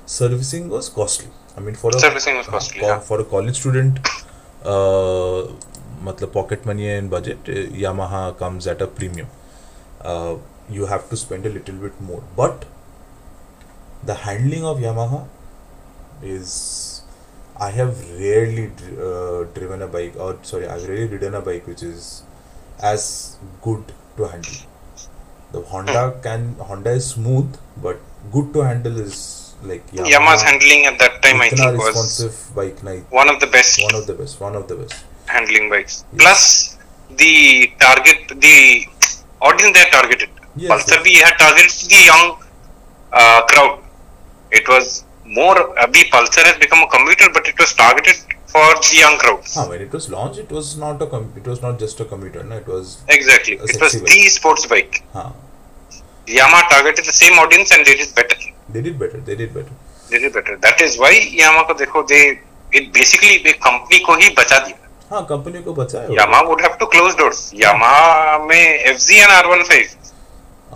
servicing 0.08 0.72
was 0.72 0.92
costly 0.92 1.30
I 1.60 1.66
mean 1.66 1.75
for. 1.75 3.00
For 3.00 3.20
a 3.20 3.24
college 3.24 3.56
student 3.56 4.00
मतलब 6.04 6.32
pocket 6.34 6.68
money 6.68 6.84
and 6.84 7.10
budget 7.12 7.50
Yamaha 7.78 8.30
comes 8.32 8.68
at 8.68 8.82
a 8.82 8.86
premium 8.86 9.28
you 10.75 10.86
have 10.86 11.00
to 11.10 11.16
spend 11.16 11.44
spend 11.44 11.54
little 11.54 11.80
little 11.80 12.10
more 12.10 12.22
but 12.40 12.66
But 14.04 14.08
the 14.08 14.16
handling 14.16 14.66
of 14.66 14.80
Yamaha 14.80 15.28
is 16.22 16.92
I 17.60 17.69
have 17.69 17.98
rarely 18.19 18.72
uh, 19.00 19.43
driven 19.53 19.81
a 19.81 19.88
bike, 19.88 20.15
or 20.17 20.39
sorry, 20.41 20.67
I've 20.67 20.88
rarely 20.88 21.07
ridden 21.07 21.36
a 21.36 21.41
bike 21.41 21.67
which 21.67 21.83
is 21.83 22.24
as 22.81 23.38
good 23.62 23.83
to 24.17 24.27
handle. 24.27 24.53
The 25.51 25.62
Honda 25.62 26.10
hmm. 26.10 26.22
can 26.22 26.55
Honda 26.55 26.91
is 26.91 27.12
smooth, 27.12 27.55
but 27.77 28.00
good 28.31 28.53
to 28.53 28.62
handle 28.62 29.00
is 29.00 29.55
like 29.63 29.86
Yamaha. 29.91 30.12
Yamaha's 30.13 30.41
handling 30.41 30.86
at 30.86 31.00
that 31.00 31.22
time 31.22 31.41
I 31.41 31.50
think 31.50 31.77
was 31.77 32.51
bike 32.55 32.83
night. 32.83 33.05
one 33.10 33.29
of 33.29 33.39
the 33.39 33.48
best. 33.48 33.81
One 33.81 33.95
of 33.95 34.07
the 34.07 34.13
best. 34.13 34.39
One 34.41 34.55
of 34.55 34.67
the 34.67 34.75
best 34.75 35.03
handling 35.27 35.69
bikes. 35.69 36.05
Yes. 36.13 36.22
Plus 36.22 36.77
the 37.17 37.72
target, 37.79 38.39
the 38.39 38.86
audience 39.41 39.77
they 39.77 39.89
targeted. 39.89 40.29
Yes, 40.55 40.72
Pulsar 40.72 40.98
yes. 40.98 41.03
we 41.03 41.15
had 41.15 41.33
targeted 41.38 41.89
the 41.89 42.01
young 42.05 42.38
uh, 43.12 43.41
crowd. 43.45 43.79
It 44.51 44.67
was 44.67 45.02
more. 45.25 45.58
अभी 45.84 46.10
Pulsar 46.12 46.44
has 46.46 46.58
become 46.58 46.82
a 46.84 46.88
commuter, 46.88 47.30
but 47.34 47.48
it 47.48 47.60
was 47.60 47.74
targeted 47.74 48.15
for 48.48 48.65
the 48.88 48.98
young 48.98 49.18
crowd. 49.18 49.44
हाँ 49.56 49.68
when 49.70 49.82
it 49.82 49.94
was 49.98 50.10
launched 50.10 50.39
it 50.39 50.51
was 50.51 50.75
not 50.77 51.01
a 51.01 51.08
com- 51.13 51.32
it 51.42 51.48
was 51.51 51.62
not 51.62 51.80
just 51.84 52.00
a 52.00 52.06
commuter 52.06 52.44
no 52.44 52.58
it 52.58 52.68
was 52.68 52.98
Exactly. 53.10 53.56
It 53.56 53.82
was 53.86 53.96
bike. 53.96 54.10
the 54.12 54.20
sports 54.38 54.65
bike. 54.74 55.00
हाँ 55.13 55.27
Yamaha 56.27 56.70
targeted 56.74 57.06
the 57.06 57.15
same 57.20 57.39
audience 57.46 57.72
and 57.77 57.86
they 57.86 57.96
did 58.01 58.13
better. 58.15 58.38
they 58.75 58.82
did 58.82 59.00
better 59.00 59.20
they 59.32 59.36
did 59.36 59.53
better 59.53 59.80
They 60.12 60.20
did 60.20 60.34
better. 60.34 60.58
That 60.68 60.82
is 60.82 60.98
why 61.00 61.12
Yamaha 61.42 61.65
को 61.68 61.74
देखो 61.80 62.08
they 62.13 62.22
it 62.80 62.92
basically 63.00 63.34
एक 63.53 63.58
company 63.63 64.00
को 64.06 64.15
ही 64.22 64.30
बचा 64.39 64.60
दिया. 64.68 64.77
हाँ 65.12 65.25
company 65.32 65.62
को 65.63 65.74
बचाया 65.82 66.10
Yamaha 66.20 66.48
would 66.51 66.62
have 66.68 66.77
to 66.84 66.88
close 66.98 67.15
doors. 67.24 67.42
Yamaha 67.63 68.46
में 68.51 68.94
FZ 68.94 69.20
and 69.25 69.36
R15 69.39 69.96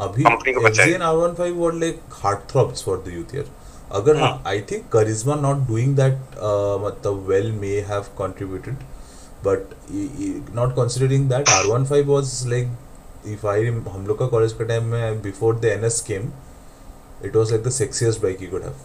अभी 0.07 0.23
company 0.31 0.53
को 0.55 0.61
बचाया। 0.67 0.87
FZ 0.87 0.95
and 0.95 1.03
R15 1.11 1.55
were 1.63 1.73
like 1.85 2.01
heartthrobs 2.23 2.83
for 2.89 2.97
the 3.07 3.11
youth 3.19 3.31
here 3.39 3.45
अगर 3.95 4.17
I 4.47 4.61
think 4.71 4.87
Karizma 4.93 5.35
not 5.35 5.67
doing 5.67 5.95
that 5.97 6.17
मतलब 6.83 7.25
well 7.29 7.51
may 7.61 7.79
have 7.89 8.05
contributed 8.19 8.75
but 9.45 9.73
not 10.55 10.75
considering 10.75 11.29
that 11.29 11.49
R15 11.49 12.05
was 12.07 12.41
like 12.47 12.69
if 13.33 13.47
I 13.47 13.65
हम 13.65 14.05
लोग 14.07 14.19
का 14.19 14.27
college 14.27 14.53
का 14.53 14.65
time 14.65 14.83
में 14.91 15.21
before 15.21 15.59
the 15.59 15.65
NS 15.65 16.01
came 16.07 16.31
it 17.25 17.35
was 17.35 17.51
like 17.51 17.63
the 17.63 17.71
sexiest 17.73 18.21
bike 18.21 18.41
you 18.41 18.49
could 18.49 18.63
have 18.63 18.75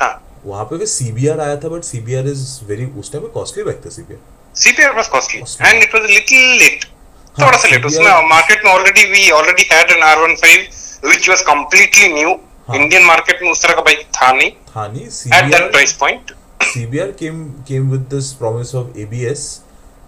हाँ 0.00 0.12
वहाँ 0.44 0.64
पे 0.64 0.76
भी 0.78 0.86
सीबीआर 0.86 1.40
आया 1.40 1.56
था 1.56 1.68
बट 1.68 1.84
सीबीआर 1.84 2.26
इज़ 2.28 2.48
वेरी 2.64 2.86
उस 3.00 3.12
टाइम 3.12 3.24
में 3.24 3.32
कॉस्टली 3.32 3.64
बाइक 3.64 3.84
था 3.86 3.90
CBR 3.90 4.36
costly 5.12 5.40
Costly. 5.40 5.66
and 5.66 5.82
it 5.82 5.92
was 5.92 6.02
a 6.02 6.12
little 6.12 6.46
late. 6.60 6.84
हाँ, 7.36 7.46
थोड़ा 7.46 7.58
सा 7.58 7.68
लेट 7.68 7.84
उसमें 7.86 8.28
मार्केट 8.28 8.64
में 8.64 8.70
already 8.72 9.04
we 9.10 9.30
already 9.30 9.68
had 9.72 9.90
an 9.90 10.04
R15 10.06 10.76
which 11.02 11.28
was 11.28 11.42
completely 11.42 12.08
new. 12.12 12.30
हाँ। 12.68 12.76
इंडियन 12.76 13.04
मार्केट 13.04 13.42
में 13.42 13.50
उस 13.50 13.62
तरह 13.62 13.74
का 13.74 13.82
बाइक 13.82 14.06
था 14.16 14.32
नहीं। 14.32 14.50
था 14.70 14.86
नहीं। 14.88 15.06
At 15.06 15.50
that 15.52 15.70
price 15.70 15.92
point 16.00 16.32
CBR 16.72 17.10
came 17.20 17.44
came 17.68 17.90
with 17.90 18.00
this 18.10 18.32
promise 18.42 18.74
of 18.74 18.98
ABS 18.98 19.48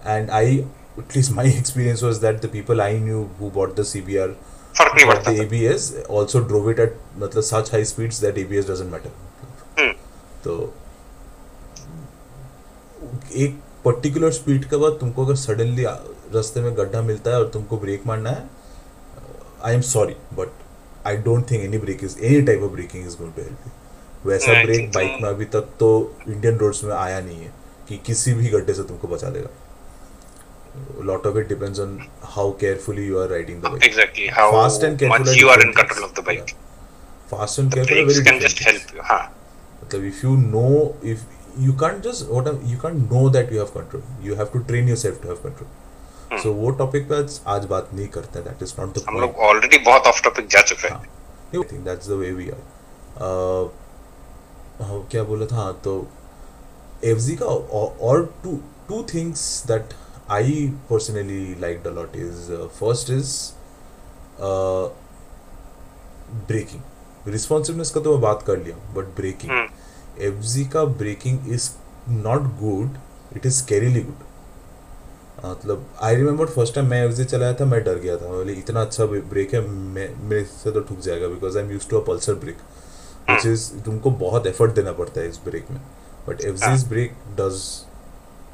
and 0.07 0.29
I 0.31 0.63
at 0.99 1.15
least 1.15 1.31
my 1.35 1.43
experience 1.49 2.01
was 2.01 2.17
that 2.19 2.41
the 2.41 2.47
people 2.47 2.81
i 2.81 2.97
knew 2.97 3.19
who 3.37 3.49
bought 3.49 3.75
the 3.75 3.83
cbr 3.83 4.25
for 4.79 4.87
the 5.27 5.33
abs 5.43 5.85
also 6.09 6.41
drove 6.49 6.67
it 6.71 6.79
at 6.79 6.97
matlab 7.21 7.45
such 7.49 7.69
high 7.69 7.83
speeds 7.91 8.19
that 8.19 8.39
abs 8.43 8.67
doesn't 8.71 8.91
matter 8.95 9.11
हम्म। 9.77 9.91
तो 10.43 10.53
एक 13.43 13.59
particular 13.85 14.31
speed 14.31 14.65
के 14.69 14.77
बाद 14.77 14.97
तुमको 14.99 15.25
अगर 15.25 15.35
suddenly 15.35 15.83
रास्ते 16.35 16.61
में 16.61 16.75
गड्ढा 16.77 17.01
मिलता 17.01 17.31
है 17.31 17.37
और 17.37 17.47
तुमको 17.53 17.77
ब्रेक 17.77 18.05
मारना 18.07 18.29
है 18.29 18.49
I 19.65 19.75
am 19.75 19.81
sorry 19.87 20.15
but 20.33 20.61
I 21.07 21.17
don't 21.27 21.49
think 21.51 21.63
any 21.63 21.77
brake 21.77 22.03
is 22.03 22.17
any 22.19 22.41
type 22.47 22.61
of 22.63 22.71
braking 22.71 23.07
is 23.07 23.17
going 23.17 23.33
to 23.33 23.41
help 23.41 23.65
you 23.65 24.31
वैसा 24.31 24.61
ब्रेक 24.63 24.91
बाइक 24.95 25.21
में 25.21 25.29
अभी 25.29 25.45
तक 25.55 25.69
तो 25.79 25.89
इंडियन 26.27 26.57
रोड्स 26.57 26.83
में 26.83 26.93
आया 26.95 27.19
नहीं 27.19 27.37
है 27.37 27.51
कि 27.87 27.97
किसी 28.05 28.33
भी 28.33 28.49
गड्ढे 28.49 28.73
से 28.73 28.83
तुमको 28.91 29.07
बचा 29.07 29.29
लेगा 29.29 31.03
lot 31.05 31.27
of 31.27 31.37
it 31.37 31.47
depends 31.49 31.79
on 31.79 31.99
how 32.35 32.51
carefully 32.59 33.07
you 33.07 33.19
are 33.19 33.29
riding 33.29 33.61
the 33.61 33.65
bike 33.65 33.83
Exactly 33.91 34.29
how 34.37 34.47
Fast 34.55 34.87
and 34.89 35.03
careful 35.03 35.25
much 35.25 35.41
you 35.41 35.51
are 35.55 35.59
in 35.67 35.73
control 35.81 36.09
of 36.09 36.15
the 36.19 36.25
bike. 36.31 36.55
Fast 37.31 37.59
and 37.59 37.69
The 37.69 37.75
careful 37.75 38.03
brakes 38.03 38.17
very 38.17 38.29
can 38.29 38.41
just 38.47 38.65
help 38.69 38.95
you. 38.95 39.03
हाँ. 39.11 39.23
मतलब 39.83 40.09
if 40.11 40.23
you 40.25 40.35
know 40.47 40.73
if 41.13 41.29
you 41.59 41.73
can't 41.73 42.03
just 42.03 42.29
what 42.29 42.49
you 42.71 42.77
can't 42.81 43.13
know 43.13 43.23
that 43.29 43.49
you 43.53 43.59
have 43.59 43.71
control 43.73 44.03
you 44.27 44.35
have 44.35 44.51
to 44.51 44.59
train 44.67 44.91
yourself 44.91 45.17
to 45.23 45.31
have 45.31 45.41
control 45.45 45.69
so 46.39 46.53
वो 46.55 46.69
topic 46.71 47.07
पे 47.09 47.15
आज 47.51 47.65
बात 47.65 47.89
नहीं 47.93 48.07
करते 48.07 48.43
that 48.43 48.61
is 48.65 48.73
not 48.79 48.93
the 48.97 49.07
हम 49.07 49.19
लोग 49.21 49.35
ऑलरेडी 49.47 49.77
बहुत 49.77 50.07
ऑफ़ 50.07 50.21
टॉपिक 50.23 50.47
जा 50.47 50.61
चुके 50.61 50.87
हैं. 50.87 50.95
हाँ। 50.95 51.05
I 51.53 51.63
think 51.71 51.83
that's 51.85 52.09
the 52.11 52.17
way 52.19 52.31
we 52.37 52.45
are. 52.55 52.61
Uh, 53.17 53.69
हाँ, 54.81 55.07
क्या 55.11 55.23
बोला 55.23 55.45
था? 55.45 55.55
हाँ 55.55 55.73
तो 55.83 55.95
FZ 57.05 57.37
का 57.39 57.45
और- 57.45 57.99
और 58.01 58.23
two 58.45 58.55
two 58.91 59.01
things 59.11 59.43
that 59.71 59.93
I 60.29 60.43
personally 60.91 61.41
liked 61.65 61.85
a 61.85 61.93
lot 61.97 62.15
is 62.25 62.49
uh, 62.59 62.67
first 62.79 63.13
is 63.17 63.35
uh, 64.39 64.89
braking 66.47 66.81
responsiveness 67.27 67.89
का 67.91 68.01
तो 68.01 68.11
मैं 68.11 68.21
बात 68.21 68.43
कर 68.47 68.57
लिया 68.57 68.75
बट 68.93 69.15
ब्रेकिंग 69.15 69.51
एफ़ 69.51 70.21
एफजी 70.23 70.65
का 70.65 70.83
braking 71.01 71.51
is 71.53 71.69
not 72.09 72.43
good 72.59 72.97
it 73.37 73.45
is 73.45 73.65
fairly 73.67 74.01
good 74.01 74.23
मतलब 75.45 75.85
आई 76.03 76.15
रिमेम्बर 76.15 76.45
फ़र्स्ट 76.47 76.75
टाइम 76.75 76.87
मैं 76.87 77.03
FZ 77.05 77.23
चलाया 77.25 77.53
था 77.53 77.65
मैं 77.65 77.83
डर 77.83 77.99
गया 77.99 78.15
था 78.17 78.27
बोले 78.27 78.53
इतना 78.53 78.81
अच्छा 78.81 79.05
ब्रेक 79.05 79.53
है 79.53 79.61
मैं 79.67 80.09
मेरे 80.29 80.43
से 80.45 80.71
तो 80.71 80.79
ठुक 80.81 80.99
जाएगा 80.99 81.27
because 81.27 81.57
I 81.57 81.63
am 81.63 81.71
used 81.71 81.87
to 81.89 81.99
a 81.99 82.03
Pulsar 82.07 82.33
brake 82.43 82.57
which 83.29 83.45
is 83.45 83.69
तुमको 83.85 84.11
बहुत 84.19 84.47
एफर्ट 84.47 84.71
देना 84.71 84.91
पड़ता 84.93 85.21
है 85.21 85.29
इस 85.29 85.39
ब्रेक 85.45 85.71
में 85.71 85.79
बट 86.27 86.41
एफ़ 86.41 86.63
हाँ. 86.63 86.77
Brake 86.89 87.13
does 87.39 87.61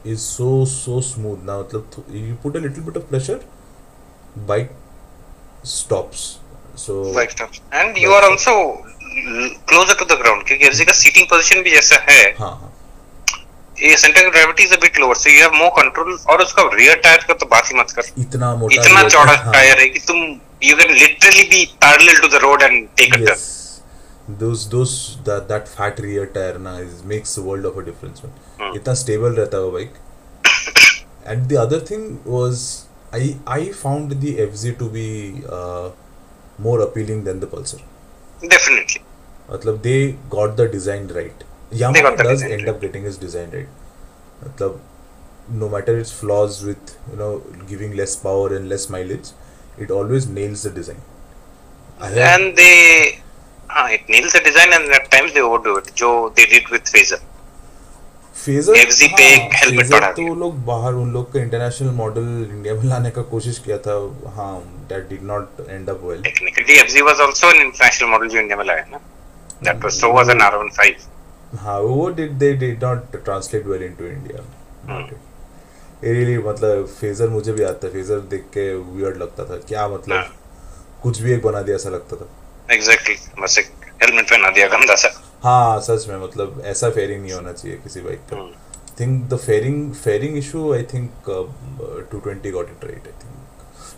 is 0.08 0.20
so 0.20 0.66
so 0.66 1.00
smooth 1.04 1.46
ना 1.46 1.60
मतलब 1.60 2.06
you 2.12 2.36
put 2.44 2.58
a 2.58 2.60
little 2.60 2.84
bit 2.84 2.98
of 2.98 3.10
pressure 3.10 3.46
bike 4.48 4.72
stops 5.68 6.20
so 6.78 7.04
Bike 7.14 7.32
stops. 7.32 7.62
And 7.74 7.98
you 7.98 8.12
are 8.12 8.24
also 8.24 8.52
l- 8.54 9.54
closer 9.66 9.96
to 9.96 10.06
the 10.06 10.18
ground 10.18 10.48
क्योंकि 10.48 10.70
FZ 10.70 10.86
का 10.86 10.94
seating 10.94 11.28
position 11.30 11.62
भी 11.64 11.72
जैसा 11.72 11.96
है 12.10 12.24
हाँ 12.40 12.52
हाँ 12.52 12.67
ये 13.82 13.98
centre 13.98 14.26
of 14.26 14.32
gravity 14.34 14.64
is 14.64 14.74
a 14.74 14.78
bit 14.82 15.00
lower 15.00 15.16
so 15.18 15.30
you 15.30 15.42
have 15.42 15.54
more 15.56 15.70
control 15.82 16.18
और 16.30 16.42
उसका 16.44 16.70
रियर 16.74 16.96
टायर 17.04 17.26
का 17.28 17.34
तो 17.34 17.46
बात 17.52 17.72
ही 17.72 17.78
मत 17.80 17.92
कर 17.98 18.10
इतना 18.22 18.54
मोटा 18.56 18.82
इतना 18.82 19.08
चौड़ा 19.10 19.34
हाँ, 19.34 19.54
टायर 19.54 19.80
है 19.80 19.88
कि 19.90 20.00
तुम 20.08 20.24
you 20.64 20.76
can 20.78 20.94
literally 20.94 21.44
be 21.54 21.66
parallel 21.86 22.20
to 22.22 22.28
the 22.38 22.42
road 22.44 22.62
and 22.64 22.88
take 22.98 23.14
a 23.14 23.24
yes 23.28 23.46
those 24.40 24.64
those 24.72 24.94
that 25.28 25.44
that 25.50 25.70
fat 25.74 26.00
rear 26.06 26.24
tire 26.38 26.58
na 26.64 26.72
is 26.86 26.96
makes 27.12 27.38
a 27.38 27.44
world 27.44 27.68
of 27.70 27.78
a 27.82 27.84
difference 27.84 28.24
man 28.24 28.34
Hmm. 28.60 28.76
इतना 28.76 28.94
stable 29.02 29.38
रहता 29.38 29.58
है 29.58 29.64
वो 29.64 29.72
bike 29.72 29.94
and 31.34 31.50
the 31.52 31.58
other 31.62 31.80
thing 31.92 32.04
was 32.34 32.66
I 33.20 33.24
I 33.58 33.62
found 33.84 34.16
the 34.24 34.34
FZ 34.46 34.74
to 34.80 34.90
be 34.98 35.08
uh, 35.60 35.90
more 36.60 36.80
appealing 36.88 37.24
than 37.30 37.40
the 37.44 37.52
Pulsar 37.54 37.80
turn 37.80 38.50
definitely 38.50 39.02
मतलब 39.52 39.82
they 39.84 40.00
got 40.36 40.58
the 40.58 40.68
design 40.74 41.08
right 41.20 41.46
They 41.46 41.57
Yamaha 41.72 42.18
does 42.18 42.44
end 42.44 42.68
up 42.70 42.80
getting 42.82 43.04
his 43.04 43.18
design 43.18 43.50
right 43.52 43.68
मतलब 44.44 44.80
no 45.62 45.68
matter 45.76 45.98
its 46.00 46.12
flaws 46.22 46.64
with 46.70 46.96
you 47.12 47.18
know 47.22 47.32
giving 47.70 47.96
less 48.02 48.16
power 48.26 48.48
and 48.58 48.70
less 48.74 48.90
mileage 48.96 49.30
it 49.86 49.92
always 50.00 50.28
nails 50.40 50.64
the 50.68 50.72
design 50.80 51.02
have- 52.02 52.18
and 52.34 52.56
they 52.62 52.76
uh, 53.70 53.88
it 53.98 54.08
nails 54.16 54.34
the 54.34 54.44
design 54.50 54.74
and 54.78 54.96
at 55.00 55.10
times 55.16 55.34
they 55.38 55.42
overdo 55.50 55.76
it 55.82 55.90
जो 56.04 56.12
they 56.36 56.46
did 56.54 56.70
with 56.76 56.94
Phaser 56.96 57.20
Fazer 58.46 58.76
FZ 58.86 59.08
पे 59.18 59.24
एक 59.36 59.54
helmet 59.60 59.92
बढ़ा 59.92 60.12
तो 60.18 60.34
लोग 60.42 60.58
बाहर 60.66 60.94
उन 61.04 61.12
लोग 61.14 61.32
का 61.34 61.40
इंटरनेशनल 61.40 61.90
मॉडल 62.02 62.28
इंडिया 62.52 62.74
में 62.74 62.84
लाने 62.90 63.10
का 63.12 63.22
कोशिश 63.32 63.58
किया 63.66 63.78
था 63.88 63.96
हाँ 64.36 64.54
that 64.90 65.08
did 65.10 65.24
not 65.32 65.60
end 65.70 65.90
up 65.90 66.02
well 66.04 66.22
technically 66.28 66.78
FZ 66.84 67.04
was 67.08 67.24
also 67.26 67.50
an 67.56 67.62
international 67.66 68.12
model 68.16 68.30
जो 68.34 68.40
इंडिया 68.40 68.58
में 68.58 68.64
लाया 68.66 68.86
ना 68.92 69.00
that 69.68 69.88
was 69.88 70.00
so 70.04 70.12
was 70.18 70.32
an 70.36 70.44
R15 70.50 71.08
हाँ 71.62 71.80
वो 71.80 72.10
did 72.18 72.32
they 72.32 72.54
did 72.54 72.84
not 72.84 73.16
translate 73.24 73.66
well 73.66 73.84
into 73.84 74.06
India 74.06 74.44
ये 76.04 76.14
रियली 76.14 76.38
मतलब 76.38 76.86
फेजर 77.00 77.30
मुझे 77.30 77.52
भी 77.52 77.64
आता 77.64 77.88
है 77.88 77.94
फेजर 77.94 78.20
देख 78.34 78.44
के 78.54 78.74
वियर्ड 78.76 79.18
लगता 79.18 79.46
था 79.46 79.56
क्या 79.68 79.88
मतलब 79.88 80.16
हाँ। 80.16 80.36
कुछ 81.04 81.22
भी 81.22 81.34
एक 81.34 81.42
बना 81.44 81.62
दिया 81.62 81.76
ऐसा 81.76 81.90
लगता 81.90 82.16
था। 82.16 82.28
Exactly. 82.76 83.16
बस 83.42 83.58
एक 83.60 83.70
हेलमेट 84.04 84.30
पहना 84.30 84.50
दिया 84.50 84.68
गंदा 84.68 84.96
सा। 84.96 85.10
हाँ 85.44 85.80
सच 85.82 86.08
में 86.10 86.18
मतलब 86.18 86.62
ऐसा 86.66 86.90
फेयरिंग 86.90 87.22
नहीं 87.22 87.34
होना 87.34 87.52
चाहिए 87.54 87.78
किसी 87.78 88.02
बाइक 88.02 88.20
का। 88.34 88.46
Think 89.00 89.24
the 89.30 89.38
fairing 89.38 89.94
fairing 89.94 90.38
issue 90.38 90.74
I 90.74 90.84
think 90.94 91.10
two 92.12 92.20
twenty 92.20 92.52
got 92.52 92.70
it 92.70 92.86
right 92.86 93.08
I 93.08 93.20
think 93.24 93.34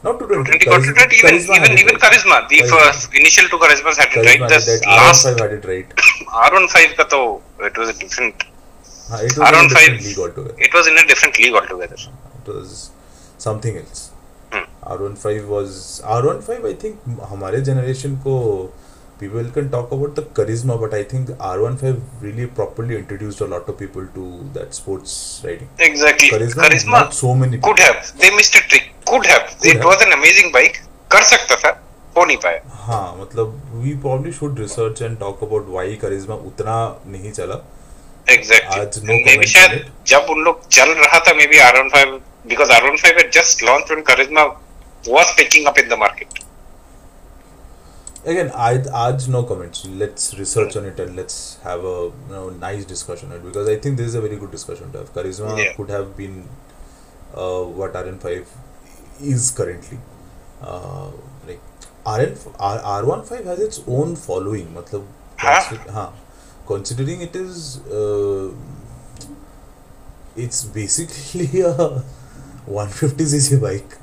not 0.05 0.19
two 0.19 0.25
20 0.25 0.65
got 0.65 0.85
it 0.89 0.97
right 0.97 1.13
even 1.15 1.39
even 1.55 1.77
even 1.79 1.97
Charisma 2.03 2.35
the 2.51 2.59
first 2.73 3.15
initial 3.21 3.49
two 3.53 3.59
Charismas 3.63 3.97
had 4.03 4.13
it 4.17 4.27
right 4.27 4.43
the 4.53 4.59
last 4.87 5.25
R15 5.25 5.41
had 5.43 5.55
it 5.57 5.65
right. 5.71 5.95
R15 6.43 6.93
का 6.99 7.03
तो 7.13 7.19
it 7.67 7.77
was 7.77 7.89
a 7.89 7.97
different 8.03 8.43
हाँ 9.09 9.19
it 9.27 9.37
was 9.37 9.47
in 9.49 9.55
a 9.55 9.59
R15 9.59 9.69
different 9.69 10.01
league 10.07 10.19
altogether 10.25 10.55
it 10.67 10.73
was 10.73 10.87
in 10.87 10.97
a 10.97 11.05
different 11.11 11.37
league 11.43 11.55
altogether 11.61 11.99
it 12.39 12.47
was 12.55 12.91
something 13.47 13.77
else 13.83 14.01
Hmm. 14.53 14.63
R15 14.93 15.47
was 15.47 15.73
R15 16.11 16.65
I 16.67 16.73
think 16.83 17.01
हमारे 17.31 17.61
generation 17.65 18.15
को 18.27 18.35
people 19.19 19.49
can 19.57 19.69
talk 19.73 19.91
about 19.97 20.15
the 20.19 20.23
charisma 20.37 20.77
but 20.83 20.93
I 20.99 21.03
think 21.03 21.29
R15 21.49 21.99
really 22.21 22.47
properly 22.59 22.95
introduced 22.97 23.41
a 23.41 23.49
lot 23.53 23.67
of 23.73 23.77
people 23.81 24.07
to 24.15 24.25
that 24.53 24.73
sports 24.73 25.41
riding 25.43 25.69
exactly 25.79 26.29
charisma, 26.29 26.63
Charisma 26.63 26.91
not 26.99 27.13
so 27.13 27.35
many 27.35 27.59
could 27.67 27.79
have 27.87 28.11
they 28.23 28.31
missed 28.39 28.55
a 28.55 28.63
trick 28.71 28.87
could 29.11 29.25
have 29.33 29.45
Could 29.59 29.69
it 29.73 29.77
have. 29.77 29.85
was 29.91 30.01
an 30.07 30.13
amazing 30.19 30.51
bike 30.57 30.79
कर 31.11 31.21
सकता 31.33 31.55
था 31.65 31.69
हो 32.17 32.25
नहीं 32.25 32.37
पाया 32.45 32.61
हाँ 32.85 33.03
मतलब 33.17 33.81
we 33.83 33.93
probably 34.05 34.31
should 34.39 34.59
research 34.63 35.01
and 35.07 35.19
talk 35.25 35.41
about 35.47 35.67
why 35.75 35.85
charisma 36.03 36.37
उतना 36.51 36.77
नहीं 37.15 37.31
चला 37.39 37.59
exactly 38.35 38.79
आज 38.81 38.97
no 39.03 39.11
maybe 39.11 39.23
comment 39.29 39.49
शायद. 39.53 39.85
जब 40.13 40.27
उन 40.35 40.43
लोग 40.49 40.67
चल 40.77 40.89
रहा 41.03 41.19
था 41.27 41.33
maybe 41.41 41.61
R15 41.67 42.19
because 42.53 42.69
R15 42.79 43.17
had 43.21 43.31
just 43.39 43.61
launched 43.69 43.89
when 43.95 44.03
Charisma 44.09 44.43
was 45.15 45.33
picking 45.39 45.67
up 45.71 45.77
in 45.83 45.89
the 45.93 45.97
market 46.03 46.39
again 48.33 48.49
I 48.67 48.71
आज 49.01 49.27
no 49.35 49.41
comments 49.51 49.85
let's 50.01 50.25
research 50.39 50.75
on 50.81 50.85
it 50.91 50.99
and 50.99 51.15
let's 51.15 51.37
have 51.67 51.85
a 51.91 51.95
you 52.07 52.33
know 52.33 52.49
nice 52.63 52.85
discussion 52.85 53.31
on 53.31 53.37
it 53.37 53.45
because 53.49 53.69
I 53.69 53.77
think 53.85 53.97
this 54.01 54.07
is 54.13 54.15
a 54.15 54.21
very 54.27 54.37
good 54.43 54.51
discussion 54.57 54.91
to 54.95 54.99
have 55.03 55.13
charisma 55.17 55.53
Yeah. 55.61 55.73
could 55.77 55.89
have 55.97 56.09
been 56.17 56.35
uh, 57.35 57.63
what 57.81 57.93
RN5 57.93 58.45
is 59.33 59.51
currently 59.51 59.99
uh, 60.61 61.07
like 62.05 62.19
RN 62.19 62.37
R, 62.59 62.79
R15 63.03 63.45
has 63.45 63.59
its 63.59 63.81
own 63.87 64.15
following 64.15 64.67
मतलब 64.75 65.07
हाँ. 65.39 65.59
consider- 65.69 65.91
हाँ 65.91 66.13
considering 66.67 67.21
it 67.21 67.35
is 67.35 67.77
uh, 67.99 68.51
it's 70.35 70.63
basically 70.65 71.61
a 71.61 72.03
150cc 72.67 73.61
bike 73.61 73.97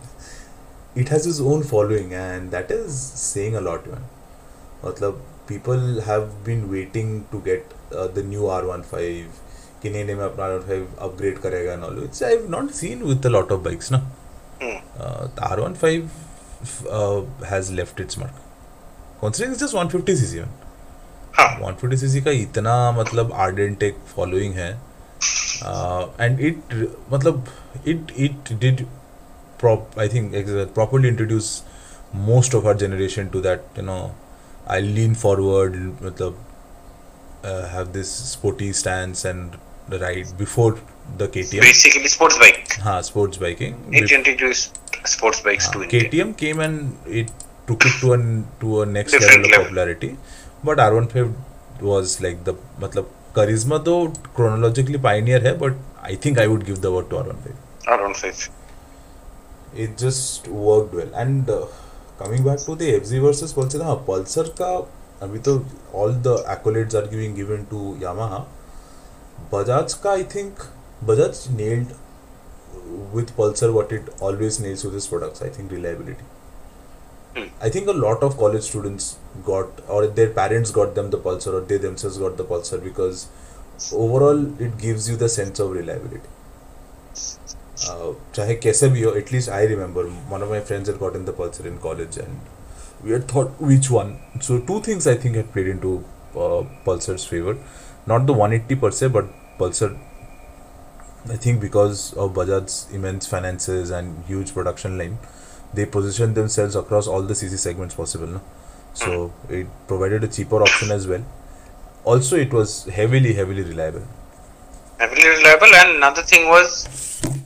it 0.94 1.08
has 1.08 1.26
its 1.26 1.40
own 1.40 1.62
following 1.62 2.12
and 2.14 2.50
that 2.50 2.70
is 2.70 2.94
saying 2.98 3.54
a 3.56 3.60
lot 3.60 3.86
man 3.86 4.04
मतलब 4.84 5.20
people 5.46 6.00
have 6.02 6.44
been 6.44 6.70
waiting 6.70 7.24
to 7.30 7.40
get 7.40 7.64
uh, 7.94 8.06
the 8.08 8.22
new 8.22 8.42
R15 8.42 9.26
कि 9.82 9.90
नहीं 9.90 10.04
नहीं 10.04 10.14
मैं 10.16 10.24
अपना 10.24 10.46
R15 10.52 10.86
upgrade 11.06 11.38
करेगा 11.42 11.74
and 11.74 11.84
all 11.84 11.98
which 12.04 12.20
I've 12.22 12.48
not 12.54 12.70
seen 12.74 13.04
with 13.08 13.26
a 13.26 13.30
lot 13.30 13.50
of 13.56 13.62
bikes 13.66 13.90
ना 13.92 14.00
Hmm. 14.60 14.78
uh, 15.00 15.26
the 15.36 15.42
R15 15.56 16.08
uh, 16.90 17.22
has 17.52 17.72
left 17.72 18.00
its 18.00 18.16
mark 18.16 18.32
considering 19.20 19.52
it's 19.52 19.60
just 19.60 19.74
150cc 19.74 20.40
man 20.40 20.54
हाँ 21.38 21.48
150cc 21.60 22.24
का 22.24 22.30
इतना 22.42 22.74
मतलब 22.98 23.32
ardent 23.46 23.82
एक 23.82 23.96
following 24.16 24.54
है 24.56 24.70
uh, 25.70 26.06
and 26.26 26.40
it 26.40 26.76
मतलब 27.12 27.48
it 27.84 28.12
it 28.26 28.52
did 28.64 28.86
prop 29.58 29.98
I 30.04 30.08
think 30.14 30.34
ex- 30.34 30.70
properly 30.78 31.08
introduce 31.08 31.50
most 32.30 32.54
of 32.54 32.66
our 32.66 32.74
generation 32.74 33.30
to 33.30 33.40
that 33.46 33.60
you 33.76 33.82
know 33.82 34.00
I 34.66 34.80
lean 34.80 35.14
forward 35.14 35.78
मतलब 36.02 36.34
uh, 37.44 37.68
have 37.68 37.92
this 37.92 38.10
sporty 38.32 38.72
stance 38.72 39.24
and 39.24 39.56
ride 39.88 40.32
before 40.38 40.78
the 41.18 41.28
KTM 41.28 41.60
basically 41.60 42.08
sports 42.08 42.38
bike 42.38 42.76
हाँ 42.86 43.02
sports 43.10 43.38
biking 43.44 43.76
it 44.02 44.10
introduced 44.20 44.80
sports 45.14 45.40
bikes 45.48 45.68
to 45.70 45.78
हाँ, 45.78 45.84
India 45.88 46.08
KTM 46.10 46.36
came 46.42 46.60
and 46.60 47.08
it 47.22 47.30
took 47.68 47.84
it 47.86 47.92
to 48.00 48.12
an 48.14 48.24
to 48.60 48.82
a 48.82 48.86
next 48.86 49.12
Different 49.12 49.46
level 49.46 49.46
of 49.46 49.50
level. 49.52 49.64
popularity 49.64 50.16
but 50.64 50.78
R15 50.78 51.32
was 51.92 52.20
like 52.26 52.44
the 52.44 52.54
मतलब 52.80 53.10
charisma 53.38 53.78
तो 53.88 53.94
chronologically 54.36 54.98
pioneer 55.08 55.40
है 55.46 55.58
but 55.64 55.74
I 56.12 56.14
think 56.26 56.38
I 56.38 56.46
would 56.52 56.64
give 56.66 56.80
the 56.86 56.92
word 56.96 57.10
to 57.10 57.16
R15 57.16 57.56
R15 57.96 58.48
it 59.84 59.98
just 59.98 60.46
worked 60.48 60.94
well 60.94 61.10
and 61.22 61.50
uh, 61.50 61.66
coming 62.18 62.44
back 62.44 62.60
to 62.66 62.74
the 62.82 62.92
FZ 63.00 63.20
versus 63.26 63.52
Pulsar 63.60 63.82
हाँ 63.88 63.96
Pulsar 64.06 64.48
का 64.60 64.70
अभी 65.22 65.38
तो 65.48 65.52
all 66.00 66.12
the 66.28 66.36
accolades 66.54 66.94
are 66.94 67.06
being 67.12 67.34
given 67.34 67.66
to 67.74 67.82
Yamaha 68.06 68.40
Bajaj 69.52 69.94
का 70.02 70.14
I 70.20 70.22
think 70.34 70.64
Bajaj 71.10 71.40
nailed 71.60 71.92
with 73.13 73.35
Pulsar 73.35 73.73
what 73.73 73.91
it 73.91 74.13
always 74.19 74.59
nails 74.59 74.83
with 74.83 74.95
its 74.95 75.07
products 75.07 75.41
I 75.41 75.49
think 75.49 75.71
reliability 75.71 76.23
Hmm. 77.35 77.45
I 77.61 77.69
think 77.69 77.87
a 77.87 77.93
lot 77.93 78.23
of 78.23 78.37
college 78.37 78.63
students 78.63 79.17
got 79.45 79.81
or 79.87 80.05
their 80.05 80.29
parents 80.29 80.69
got 80.69 80.95
them 80.95 81.11
the 81.11 81.17
Pulsar 81.17 81.53
or 81.53 81.61
they 81.61 81.77
themselves 81.77 82.17
got 82.17 82.35
the 82.35 82.43
Pulsar 82.43 82.83
because 82.83 83.27
overall 83.93 84.61
it 84.61 84.77
gives 84.77 85.09
you 85.09 85.15
the 85.15 85.29
sense 85.29 85.59
of 85.59 85.71
reliability 85.71 86.27
uh, 87.89 88.13
चाहे 88.35 88.55
कैसे 88.63 88.87
भी 88.89 89.03
हो 89.03 89.11
at least 89.17 89.49
I 89.49 89.67
remember 89.67 90.05
one 90.31 90.43
of 90.43 90.49
my 90.49 90.59
friends 90.69 90.89
had 90.89 90.99
gotten 91.03 91.23
the 91.29 91.33
pulsar 91.39 91.65
in 91.71 91.77
college 91.85 92.17
and 92.23 93.05
we 93.05 93.13
had 93.15 93.27
thought 93.31 93.63
which 93.69 93.89
one 93.95 94.11
so 94.47 94.57
two 94.69 94.79
things 94.87 95.07
i 95.13 95.15
think 95.23 95.39
had 95.41 95.49
played 95.55 95.69
into 95.73 95.93
uh, 96.43 96.61
pulsar's 96.87 97.25
favor 97.31 97.55
not 98.11 98.27
the 98.29 98.37
180 98.47 98.79
per 98.83 98.91
se 98.99 99.09
but 99.17 99.33
pulsar 99.61 99.89
i 101.29 101.35
think 101.35 101.61
because 101.61 102.13
of 102.13 102.33
bajaj's 102.33 102.87
immense 102.93 103.27
finances 103.27 103.91
and 103.91 104.25
huge 104.25 104.53
production 104.53 104.97
line 104.97 105.17
they 105.73 105.85
positioned 105.85 106.35
themselves 106.35 106.75
across 106.75 107.07
all 107.07 107.21
the 107.21 107.33
cc 107.33 107.57
segments 107.57 107.95
possible 107.95 108.27
no? 108.27 108.41
so 108.93 109.33
it 109.49 109.67
provided 109.87 110.23
a 110.23 110.27
cheaper 110.27 110.61
option 110.61 110.91
as 110.91 111.07
well 111.07 111.23
also 112.03 112.35
it 112.35 112.51
was 112.51 112.85
heavily 112.85 113.33
heavily 113.33 113.61
reliable 113.61 114.07
heavily 114.99 115.27
reliable 115.27 115.75
and 115.81 115.97
another 115.97 116.23
thing 116.23 116.47
was 116.47 116.87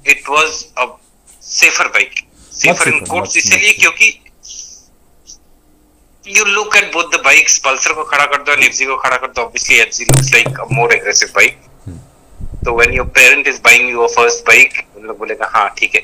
it 0.03 0.27
was 0.27 0.71
a 0.77 0.87
safer 1.39 1.89
bike 1.89 2.25
safer 2.49 2.89
in 2.89 2.99
safer, 2.99 3.05
quotes 3.05 3.35
much, 3.35 3.43
इसलिए 3.43 3.67
much 3.67 3.79
क्योंकि 3.81 4.21
you 6.25 6.43
look 6.45 6.75
at 6.75 6.91
both 6.91 7.11
the 7.11 7.21
bikes 7.23 7.59
pulsar 7.65 7.93
को 7.95 8.03
खड़ा 8.11 8.25
कर 8.25 8.43
दो 8.43 8.53
and 8.53 8.63
FZ 8.63 8.87
को 8.87 8.95
खड़ा 9.01 9.17
कर 9.17 9.31
दो 9.33 9.41
obviously 9.45 9.79
FZ 9.85 10.07
looks 10.11 10.33
like 10.33 10.61
a 10.63 10.67
more 10.77 10.91
aggressive 10.95 11.33
bike 11.33 11.57
तो 12.64 12.74
when 12.78 12.92
your 12.94 13.06
parent 13.18 13.46
is 13.48 13.60
buying 13.64 13.90
your 13.90 14.08
first 14.16 14.46
bike 14.46 14.82
उन 14.96 15.06
लोग 15.06 15.18
बोलेगा 15.18 15.50
हाँ 15.54 15.68
ठीक 15.78 15.94
है। 15.94 16.00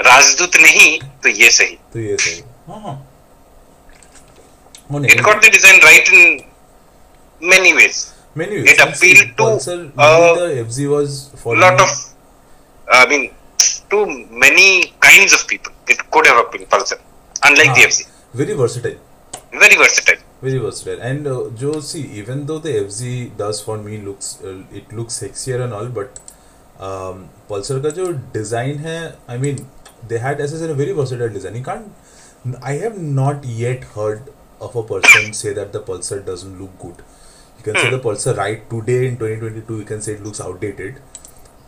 राजदूत 0.00 0.56
नहीं 0.62 0.98
तो 1.22 1.28
ये 1.28 1.50
सही। 1.50 1.78
तो 1.92 1.98
ये 2.00 2.16
सही। 2.20 2.42
It 5.12 5.20
got 5.20 5.44
the 5.44 5.50
design 5.52 5.80
right 5.82 6.08
in 6.08 6.40
many 7.40 7.72
ways 7.72 8.06
many 8.36 8.56
ways 8.56 8.68
it 8.70 8.80
appeal 8.80 9.22
of 15.34 15.46
people 15.48 15.92
it 15.92 16.00
could 16.12 16.26
have 16.26 16.38
appeal 16.42 16.64
Pulsar 16.72 16.98
unlike 17.42 17.70
the 17.70 17.78
F 17.78 18.00
very 18.36 18.54
versatile 18.54 18.96
very 19.60 19.76
very 20.46 20.58
versatile. 20.58 21.00
And 21.10 21.26
uh, 21.26 21.50
Joe, 21.62 21.80
see, 21.80 22.02
even 22.22 22.46
though 22.46 22.58
the 22.58 22.74
FZ 22.84 23.36
does 23.42 23.60
for 23.68 23.76
me 23.88 23.98
looks 24.08 24.30
uh, 24.42 24.54
it 24.80 24.92
looks 25.00 25.18
sexier 25.24 25.60
and 25.66 25.72
all, 25.80 25.90
but 26.00 26.20
um, 26.88 27.28
Pulsar 27.50 27.80
का 27.86 27.90
जो 27.98 28.06
design 28.38 28.78
है, 28.86 28.96
I 29.28 29.38
mean, 29.44 29.60
they 30.08 30.18
had 30.18 30.40
as 30.46 30.56
a 30.62 30.74
very 30.74 30.92
versatile 31.02 31.36
design. 31.36 31.56
You 31.56 31.64
can't, 31.68 32.58
I 32.62 32.74
have 32.86 32.98
not 33.20 33.44
yet 33.44 33.84
heard 33.98 34.32
of 34.60 34.76
a 34.76 34.82
person 34.82 35.32
say 35.42 35.52
that 35.60 35.72
the 35.72 35.80
Pulsar 35.90 36.24
doesn't 36.26 36.58
look 36.60 36.78
good. 36.86 37.04
You 37.58 37.64
can 37.68 37.80
say 37.82 37.90
the 37.90 38.02
Pulsar 38.08 38.36
right 38.36 38.68
today 38.70 38.98
in 39.08 39.16
2022, 39.22 39.78
you 39.78 39.84
can 39.84 40.02
say 40.02 40.12
it 40.18 40.22
looks 40.22 40.40
outdated, 40.40 41.00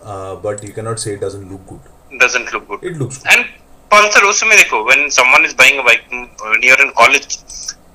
uh, 0.02 0.36
but 0.36 0.62
you 0.62 0.72
cannot 0.72 1.00
say 1.00 1.14
it 1.14 1.20
doesn't 1.20 1.50
look 1.54 1.66
good. 1.72 1.94
doesn't 2.20 2.52
look 2.52 2.68
good 2.68 2.84
It 2.90 2.94
looks 3.00 3.18
good. 3.22 3.32
and 3.32 3.48
pulsar 3.92 4.22
उस 4.28 4.40
समय 4.40 4.56
देखो 4.56 4.78
when 4.86 5.02
someone 5.16 5.44
is 5.48 5.52
buying 5.58 5.78
a 5.82 5.84
bike 5.88 6.06
mm, 6.14 6.24
when 6.46 6.64
you're 6.68 6.80
in 6.84 6.90
college 7.00 7.26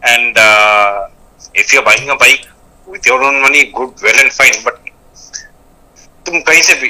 and 0.02 0.38
uh, 0.38 1.08
if 1.54 1.72
you're 1.72 1.82
buying 1.82 2.08
a 2.10 2.16
bike 2.16 2.46
with 2.86 3.06
your 3.06 3.22
own 3.22 3.40
money 3.40 3.64
good 3.72 3.92
well 4.02 4.20
and 4.24 4.32
fine 4.32 4.58
but 4.64 4.80
तुम 6.26 6.40
कहीं 6.48 6.62
से 6.62 6.74
भी 6.80 6.88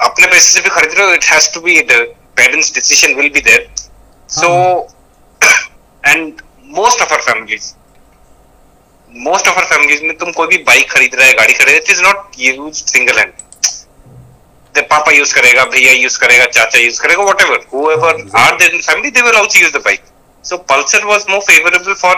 अपने 0.00 0.26
पैसे 0.26 0.52
से 0.52 0.60
भी 0.60 0.70
खरीद 0.76 0.94
रहे 0.98 1.06
हो 1.06 1.14
it 1.14 1.26
has 1.32 1.50
to 1.56 1.60
be 1.66 1.74
the 1.90 1.98
parents 2.40 2.70
decision 2.78 3.16
will 3.16 3.30
be 3.36 3.42
there 3.48 3.66
so 4.38 4.48
and 6.12 6.42
most 6.78 7.04
of 7.04 7.12
our 7.12 7.22
families 7.28 7.74
most 9.28 9.52
of 9.52 9.60
our 9.60 9.68
families 9.74 10.02
में 10.02 10.16
तुम 10.18 10.32
कोई 10.32 10.46
भी 10.46 10.58
बाइक 10.70 10.90
खरीद 10.90 11.14
रहा 11.14 11.26
है 11.26 11.32
गाड़ी 11.34 11.52
खरीद 11.52 11.68
रहा 11.68 11.76
है 11.76 11.82
it 11.82 11.90
is 11.90 12.00
not 12.08 12.40
use 12.48 12.82
single 12.82 13.18
hand 13.18 13.32
पापा 14.90 15.12
यूज 15.12 15.32
करेगा 15.32 15.64
भैया 15.72 15.92
यूज 15.92 16.16
करेगा 16.16 16.46
चाचा 16.46 16.78
यूज 16.78 16.98
करेगा 16.98 17.22
whatever 17.42 17.64
whoever 17.72 18.12
are 18.42 18.52
there 18.60 18.74
in 18.76 18.82
family 18.86 19.10
they 19.16 19.24
will 19.26 19.38
also 19.40 19.62
use 19.64 19.72
the 19.76 19.82
bike 19.86 20.06
so 20.50 20.58
pulsar 20.70 21.00
was 21.10 21.26
more 21.32 21.40
favorable 21.48 21.96
for 22.02 22.14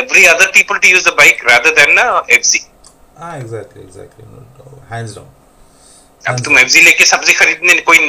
every 0.00 0.26
other 0.32 0.48
people 0.56 0.78
to 0.84 0.88
use 0.88 1.04
the 1.04 1.12
bike 1.20 1.42
rather 1.52 1.72
than 1.80 1.98
uh, 1.98 2.22
fz 2.40 2.66
Ah, 3.18 3.36
exactly, 3.36 3.82
exactly. 3.82 4.24
Hands 4.88 5.14
down. 5.18 5.28
अब 6.28 6.40
तुम 6.44 6.58
fz 6.64 6.76
लेके 6.84 7.04
सब्ज़ी 7.06 7.34
खरीदने 7.42 7.74
कोई 7.90 8.08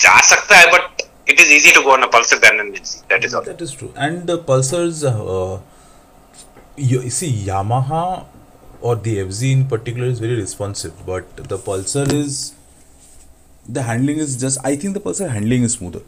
जा 0.00 0.20
सकता 0.32 0.56
है 0.56 0.66
but 0.72 1.02
it 1.32 1.38
is 1.44 1.52
easy 1.56 1.70
to 1.76 1.82
go 1.84 1.92
on 1.96 2.02
a 2.06 2.08
pulsar 2.14 2.38
than 2.46 2.60
an 2.64 2.72
fz 2.80 2.94
that 3.12 3.24
is 3.28 3.34
all 3.38 3.44
That 3.50 3.60
is 3.66 3.72
true. 3.82 3.92
And 4.06 4.26
the 4.32 4.38
Pulsars, 4.50 4.98
uh, 5.10 5.60
you, 6.76 7.00
you 7.02 7.10
see, 7.10 7.30
Yamaha 7.46 8.26
or 8.80 8.96
the 8.96 9.14
FZ 9.24 9.52
in 9.52 9.64
particular 9.66 10.08
is 10.14 10.18
very 10.24 10.34
responsive, 10.40 11.06
but 11.06 11.36
the 11.52 11.58
Pulsar 11.68 12.04
is 12.12 12.40
the 13.78 13.82
handling 13.90 14.18
is 14.18 14.36
just. 14.42 14.58
I 14.72 14.76
think 14.76 14.92
the 14.98 15.00
Pulsar 15.00 15.30
handling 15.36 15.62
is 15.62 15.74
smoother. 15.78 16.02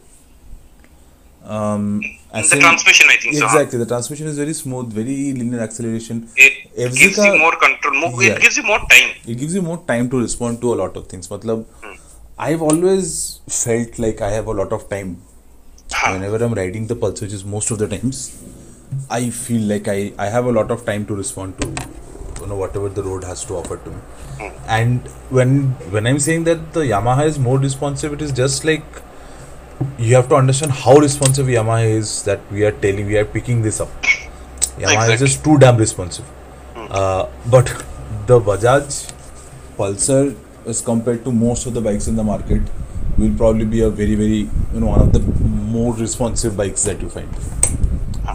Um, 1.43 2.01
the 2.33 2.57
transmission, 2.59 3.07
I 3.09 3.15
think. 3.15 3.35
Exactly, 3.35 3.71
so. 3.71 3.77
the 3.77 3.85
transmission 3.85 4.27
is 4.27 4.37
very 4.37 4.53
smooth, 4.53 4.91
very 4.91 5.33
linear 5.33 5.61
acceleration. 5.61 6.29
It 6.35 6.75
FZ 6.75 6.99
gives 6.99 7.17
you 7.17 7.37
more 7.37 7.55
control. 7.55 7.93
More, 7.93 8.23
yeah, 8.23 8.33
it 8.33 8.41
gives 8.41 8.57
you 8.57 8.63
more 8.63 8.79
time. 8.79 9.15
It 9.25 9.35
gives 9.35 9.55
you 9.55 9.61
more 9.61 9.83
time 9.87 10.09
to 10.09 10.19
respond 10.19 10.61
to 10.61 10.73
a 10.73 10.75
lot 10.75 10.97
of 10.97 11.07
things. 11.07 11.27
Matlab, 11.29 11.65
hmm. 11.65 11.93
I've 12.37 12.61
always 12.61 13.39
felt 13.47 13.97
like 13.97 14.21
I 14.21 14.31
have 14.31 14.47
a 14.47 14.51
lot 14.51 14.73
of 14.73 14.89
time. 14.89 15.21
Huh. 15.91 16.11
Whenever 16.13 16.43
I'm 16.43 16.53
riding 16.53 16.87
the 16.87 16.95
pulse, 16.95 17.21
which 17.21 17.31
is 17.31 17.45
most 17.45 17.71
of 17.71 17.79
the 17.79 17.87
times, 17.87 18.43
I 19.09 19.29
feel 19.29 19.61
like 19.61 19.87
I, 19.87 20.13
I 20.17 20.27
have 20.27 20.45
a 20.45 20.51
lot 20.51 20.69
of 20.69 20.85
time 20.85 21.05
to 21.05 21.15
respond 21.15 21.59
to 21.61 21.67
you 22.41 22.47
know 22.47 22.55
whatever 22.55 22.89
the 22.89 23.03
road 23.03 23.23
has 23.23 23.45
to 23.45 23.55
offer 23.55 23.77
to 23.77 23.89
me. 23.89 23.97
Hmm. 24.39 24.55
And 24.67 25.07
when 25.29 25.69
when 25.95 26.05
I'm 26.05 26.19
saying 26.19 26.43
that 26.43 26.73
the 26.73 26.81
Yamaha 26.81 27.25
is 27.25 27.39
more 27.39 27.57
responsive, 27.57 28.11
it 28.13 28.21
is 28.21 28.33
just 28.33 28.65
like 28.65 28.83
you 29.98 30.14
have 30.14 30.28
to 30.28 30.34
understand 30.36 30.72
how 30.72 30.96
responsive 30.96 31.46
Yamaha 31.46 31.88
is 32.00 32.22
that 32.24 32.40
we 32.50 32.64
are 32.64 32.72
telling 32.72 33.06
we 33.06 33.16
are 33.18 33.24
picking 33.24 33.62
this 33.62 33.80
up. 33.80 33.88
Yamaha 34.02 34.84
is 34.84 34.92
Exactly. 34.92 35.26
just 35.26 35.44
too 35.44 35.58
damn 35.58 35.76
responsive. 35.76 36.24
Uh, 36.76 37.26
but 37.50 37.66
the 38.26 38.40
Bajaj 38.40 39.12
Pulsar, 39.76 40.34
as 40.66 40.80
compared 40.80 41.24
to 41.24 41.32
most 41.32 41.66
of 41.66 41.74
the 41.74 41.80
bikes 41.80 42.06
in 42.06 42.16
the 42.16 42.24
market, 42.24 42.62
will 43.18 43.34
probably 43.36 43.64
be 43.64 43.80
a 43.82 43.90
very, 43.90 44.14
very, 44.14 44.42
you 44.74 44.80
know, 44.80 44.86
one 44.88 45.00
of 45.00 45.12
the 45.12 45.20
more 45.20 45.94
responsive 45.94 46.56
bikes 46.56 46.84
that 46.84 47.00
you 47.00 47.08
find. 47.08 47.28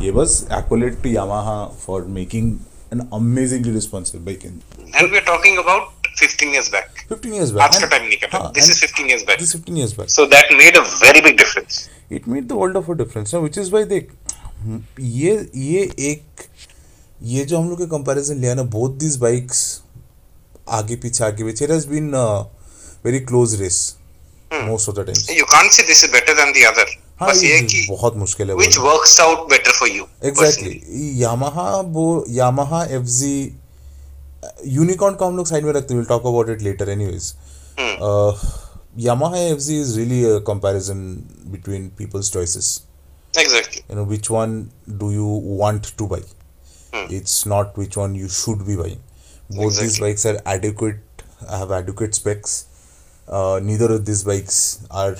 ये 0.02 0.12
बस 0.12 0.34
accolade 0.56 0.98
to 1.04 1.10
Yamaha 1.10 1.74
for 1.84 2.02
making 2.16 2.50
an 2.96 3.08
amazingly 3.20 3.72
responsive 3.76 4.24
bike 4.26 4.44
in 4.50 4.58
and 5.00 5.12
we 5.12 5.18
are 5.20 5.26
talking 5.30 5.58
about 5.62 6.01
15 6.21 6.53
years 6.57 6.69
back 6.69 7.03
15 7.09 7.35
years 7.35 7.53
back. 7.53 7.75
And- 7.81 7.91
time 7.91 8.09
हाँ, 8.33 8.53
this 8.55 8.69
is 8.69 8.81
15 8.85 9.09
years 9.13 9.25
back 9.31 9.39
This 9.41 9.49
is 9.49 9.61
15 9.61 9.77
years 9.83 9.93
back. 9.99 10.09
so 10.17 10.27
that 10.35 10.53
made 10.63 10.77
a 10.77 10.85
very 11.05 11.21
big 11.29 11.39
difference 11.45 11.81
It 12.17 12.27
made 12.33 12.49
the 12.49 12.57
world 12.61 12.77
of 12.79 12.89
a 12.93 12.95
difference, 12.97 13.31
which 13.43 13.59
is 13.61 13.71
why 13.75 13.85
देख 13.93 14.11
ये 15.01 15.31
ये 15.67 15.83
एक 16.11 16.43
ये 17.31 17.45
जो 17.53 17.59
हम 17.59 17.69
लोग 17.69 17.79
के 17.79 17.87
कंपैरिजन 17.93 18.41
लिया 18.41 18.55
ना 18.55 18.63
both 18.75 18.99
these 19.05 19.17
bikes 19.23 19.63
आगे 20.81 20.97
पीछे 21.05 21.25
आगे 21.25 21.45
पीछे 21.45 21.65
it 21.67 21.73
has 21.75 21.87
been 21.93 22.11
a 22.23 22.27
very 23.07 23.21
close 23.31 23.55
race 23.63 23.81
most 24.69 24.89
of 24.93 24.95
the 24.99 25.05
times. 25.09 25.25
you 25.39 25.47
can't 25.55 25.73
say 25.79 25.87
this 25.93 26.05
is 26.07 26.13
better 26.19 26.35
than 26.43 26.53
the 26.59 26.67
other 26.73 26.87
हाँ 27.21 27.29
बस 27.31 27.43
ये 27.45 27.61
कि 27.73 27.87
बहुत 27.91 28.17
मुश्किल 28.17 28.51
है 28.51 28.55
which 28.57 28.77
बोलना। 28.79 28.93
works 28.93 29.17
out 29.25 29.49
better 29.55 29.75
for 29.81 29.89
you 29.95 30.07
exactly 30.31 31.23
Yamaha 31.23 31.69
वो 31.97 32.07
यामाहा 32.41 32.85
एफ़ 32.99 33.05
जी 33.17 33.35
यूनिकॉर्न 34.67 35.15
को 35.15 35.27
हम 35.27 35.37
लोग 35.37 35.47
साइड 35.47 35.65
में 35.65 35.73
रखते 35.73 35.95
will 35.95 36.05
talk 36.05 36.27
about 36.27 36.49
it 36.51 36.63
later 36.63 36.89
anyways 36.91 37.33
Yamaha 39.07 39.37
F 39.41 39.59
Z 39.67 39.81
is 39.81 39.97
really 39.99 40.23
a 40.25 40.39
comparison 40.47 41.05
between 41.53 41.89
people's 41.99 42.33
choices 42.33 42.81
exactly 43.41 43.79
you 43.91 43.95
know 43.99 44.03
which 44.09 44.27
one 44.33 44.55
do 45.03 45.07
you 45.13 45.29
want 45.61 45.87
to 46.01 46.07
buy 46.09 46.17
Hmm. 46.95 47.05
it's 47.19 47.35
not 47.53 47.79
which 47.81 47.95
one 48.01 48.17
you 48.23 48.27
should 48.39 48.65
be 48.67 48.75
buying 48.81 48.99
both 48.99 49.61
exactly. 49.61 49.85
these 49.85 49.95
bikes 50.03 50.25
are 50.31 50.35
adequate 50.55 51.23
have 51.53 51.71
adequate 51.77 52.19
specs 52.19 52.57
uh, 53.29 53.55
neither 53.69 53.89
of 53.95 54.03
these 54.11 54.21
bikes 54.31 54.59
are 55.05 55.15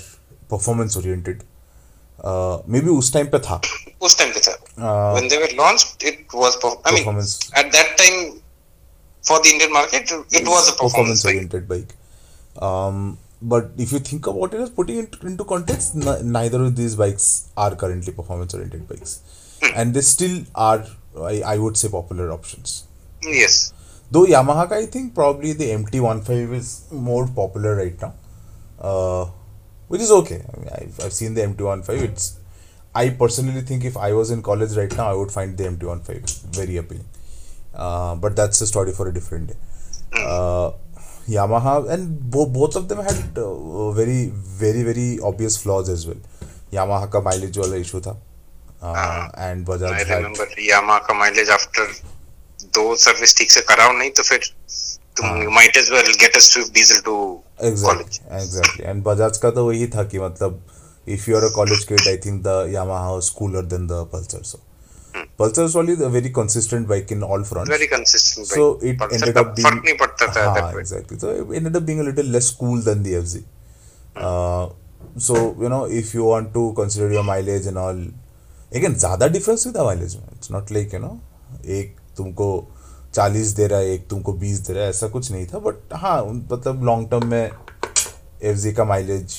performance 0.53 0.97
oriented 1.01 1.41
uh, 1.43 2.55
maybe 2.75 2.93
उस 2.97 3.11
time 3.13 3.31
पे 3.35 3.39
था 3.47 3.59
उस 4.09 4.17
time 4.19 4.31
पे 4.37 4.45
था 4.49 4.93
when 5.15 5.31
they 5.33 5.41
were 5.45 5.51
launched 5.63 6.07
it 6.11 6.37
was 6.43 6.59
per- 6.65 6.75
I 6.75 6.95
mean 6.97 7.01
Performance. 7.01 7.33
at 7.63 7.73
that 7.77 7.91
time 8.03 8.21
for 9.23 9.39
the 9.41 9.49
Indian 9.49 9.71
market 9.73 10.11
it 10.31 10.47
was 10.47 10.69
a 10.69 10.73
performance 10.73 11.23
bike 11.23 11.35
oriented 11.35 11.67
bike. 11.67 11.93
Um, 12.61 13.17
but 13.41 13.71
if 13.77 13.91
you 13.91 13.99
think 13.99 14.27
about 14.27 14.53
it 14.53 14.61
as 14.61 14.69
putting 14.69 14.97
it 14.99 15.15
into 15.23 15.43
context, 15.43 15.95
n- 15.95 16.31
neither 16.31 16.61
of 16.63 16.75
these 16.75 16.95
bikes 16.95 17.49
are 17.57 17.75
currently 17.75 18.13
performance 18.13 18.53
oriented 18.53 18.87
bikes, 18.87 19.21
and 19.75 19.93
they 19.93 20.01
still 20.01 20.43
are, 20.55 20.85
I, 21.19 21.41
I 21.41 21.57
would 21.57 21.75
say, 21.77 21.89
popular 21.89 22.31
options. 22.31 22.87
yes 23.23 23.73
Though 24.11 24.25
Yamaha, 24.25 24.71
I 24.71 24.85
think 24.85 25.15
probably 25.15 25.53
the 25.53 25.71
MT15 25.71 26.53
is 26.53 26.87
more 26.91 27.27
popular 27.27 27.75
right 27.75 27.99
now, 27.99 28.13
uh, 28.79 29.25
which 29.87 30.01
is 30.01 30.11
okay. 30.11 30.43
I 30.53 30.59
mean, 30.59 30.69
I've, 30.71 30.99
I've 31.03 31.13
seen 31.13 31.33
the 31.33 31.41
MT15. 31.41 32.01
It's 32.03 32.39
I 32.93 33.09
personally 33.09 33.61
think 33.61 33.83
if 33.83 33.97
I 33.97 34.13
was 34.13 34.29
in 34.29 34.43
college 34.43 34.73
right 34.77 34.95
now, 34.95 35.07
I 35.09 35.13
would 35.13 35.31
find 35.31 35.57
the 35.57 35.63
MT15 35.63 36.55
very 36.55 36.77
appealing. 36.77 37.05
Uh, 37.73 38.15
but 38.15 38.35
that's 38.35 38.61
a 38.61 38.67
story 38.67 38.91
for 38.91 39.07
a 39.07 39.13
different 39.13 39.47
day. 39.47 39.55
Uh, 40.15 40.71
Yamaha 41.27 41.89
and 41.89 42.29
bo- 42.29 42.45
both 42.45 42.75
of 42.75 42.87
them 42.87 42.99
had 42.99 43.37
uh, 43.37 43.91
very 43.91 44.27
very 44.63 44.83
very 44.83 45.19
obvious 45.19 45.57
flaws 45.57 45.89
as 45.89 46.05
well. 46.05 46.17
Yamaha 46.71 47.09
का 47.11 47.23
mileage 47.23 47.57
वाला 47.57 47.79
issue 47.79 48.01
था, 48.01 48.17
uh, 48.81 49.29
and 49.37 49.65
Bajaj 49.65 49.91
I 49.91 50.03
remember 50.15 50.45
had 50.45 50.57
Yamaha 50.57 50.99
का 51.07 51.19
mileage 51.19 51.49
after 51.49 51.87
दो 52.75 52.95
service 52.95 53.37
ठीक 53.37 53.51
से 53.51 53.61
कराओ 53.69 53.91
नहीं 53.97 54.09
तो 54.17 54.23
फिर 54.23 54.53
तुम 55.17 55.53
might 55.55 55.75
as 55.77 55.89
well 55.91 56.13
get 56.19 56.35
a 56.35 56.41
Swift 56.41 56.73
diesel 56.73 57.01
to 57.07 57.15
college 57.57 57.71
Exactly, 57.71 58.19
exactly. 58.41 58.85
And 58.85 59.03
Bajaj 59.03 59.37
का 59.37 59.51
तो 59.51 59.65
वही 59.65 59.87
था 59.95 60.03
कि 60.13 60.19
मतलब 60.19 60.61
if 61.05 61.27
you 61.27 61.35
are 61.35 61.45
a 61.45 61.51
college 61.51 61.85
kid, 61.87 62.01
I 62.07 62.17
think 62.17 62.43
the 62.43 62.65
Yamaha 62.73 63.15
was 63.15 63.29
cooler 63.29 63.61
than 63.61 63.87
the 63.87 64.05
Pulsar. 64.05 64.45
So 64.45 64.59
Pulsar 65.39 65.67
solid 65.69 66.01
very 66.13 66.29
consistent 66.29 66.87
bike 66.87 67.11
in 67.11 67.23
all 67.23 67.43
fronts 67.43 67.71
very 67.71 67.87
consistent 67.87 68.47
so 68.47 68.79
it 68.83 69.01
ended 69.13 69.37
up 69.37 69.45
being 69.45 69.67
फ़र्क 69.67 69.83
नहीं 69.85 69.97
पड़ता 69.97 70.27
था 70.35 70.43
हाँ 70.49 70.71
exactly 70.71 71.19
so 71.19 71.31
it 71.31 71.57
ended 71.57 71.75
up 71.75 71.81
being 71.81 71.99
a 71.99 72.03
little 72.03 72.31
less 72.31 72.49
cool 72.59 72.81
than 72.81 73.03
the 73.03 73.07
FZ 73.07 73.43
so 75.25 75.35
you 75.63 75.69
know 75.69 75.85
if 75.87 76.15
you 76.17 76.29
want 76.29 76.53
to 76.53 76.69
consider 76.71 77.13
your 77.13 77.23
mileage 77.23 77.67
and 77.67 77.77
all 77.77 78.05
again 78.75 78.95
ज़्यादा 78.95 79.27
difference 79.27 79.65
नहीं 79.67 79.75
था 79.75 79.83
mileage 79.83 80.15
it's 80.35 80.51
not 80.51 80.71
like 80.71 80.93
you 80.93 80.99
know 80.99 81.19
एक 81.65 81.95
तुमको 82.17 82.47
चालीस 83.15 83.47
दे 83.47 83.67
रहा 83.67 83.79
है 83.79 83.93
एक 83.93 84.07
तुमको 84.07 84.33
बीस 84.33 84.59
दे 84.59 84.73
रहा 84.73 84.83
है 84.83 84.89
ऐसा 84.89 85.07
कुछ 85.07 85.31
नहीं 85.31 85.45
था. 85.47 85.59
बट 85.59 85.93
हाँ 85.93 86.23
मतलब 86.25 86.83
लॉन्ग 86.83 87.09
टर्म 87.11 87.27
में 87.27 87.49
एफ़ 88.43 88.67
का 88.77 88.83
माइलेज 88.85 89.35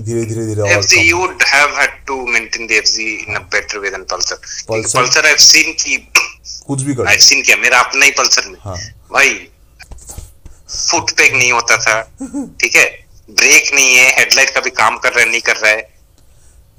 धीरे 0.00 0.24
धीरे 0.26 0.46
धीरे 0.46 0.74
FZ 0.76 1.02
you 1.08 1.18
would 1.22 1.42
have 1.50 1.74
had 1.80 1.92
to 2.10 2.16
maintain 2.36 2.66
the 2.70 2.78
FZ 2.82 3.04
in 3.26 3.36
a 3.36 3.42
better 3.54 3.80
way 3.82 3.90
than 3.94 4.04
Pulsar. 4.12 4.38
क्योंकि 4.38 4.82
Pulsar- 4.82 5.00
Pulsar 5.00 5.24
I've 5.30 5.42
seen 5.46 5.74
कि 5.82 5.96
कुछ 6.66 6.82
भी 6.82 6.94
कर। 6.94 7.10
I've 7.12 7.24
seen 7.28 7.44
क्या। 7.46 7.56
मेरा 7.56 7.80
अपना 7.80 8.04
ही 8.04 8.12
Pulsar 8.20 8.46
में। 8.46 8.58
हाँ। 8.64 8.76
भाई 9.12 9.34
फुट 10.70 11.10
पैक 11.18 11.32
नहीं 11.34 11.52
होता 11.52 11.76
था 11.86 12.00
ठीक 12.60 12.76
है? 12.76 12.84
ब्रेक 13.30 13.70
नहीं 13.74 13.94
है 13.96 14.08
हेडलाइट 14.18 14.50
का 14.54 14.60
भी 14.60 14.70
काम 14.78 14.96
कर 15.04 15.12
रहा 15.12 15.24
है 15.24 15.30
नहीं 15.30 15.40
कर 15.40 15.56
रहा 15.56 15.70
है। 15.72 15.88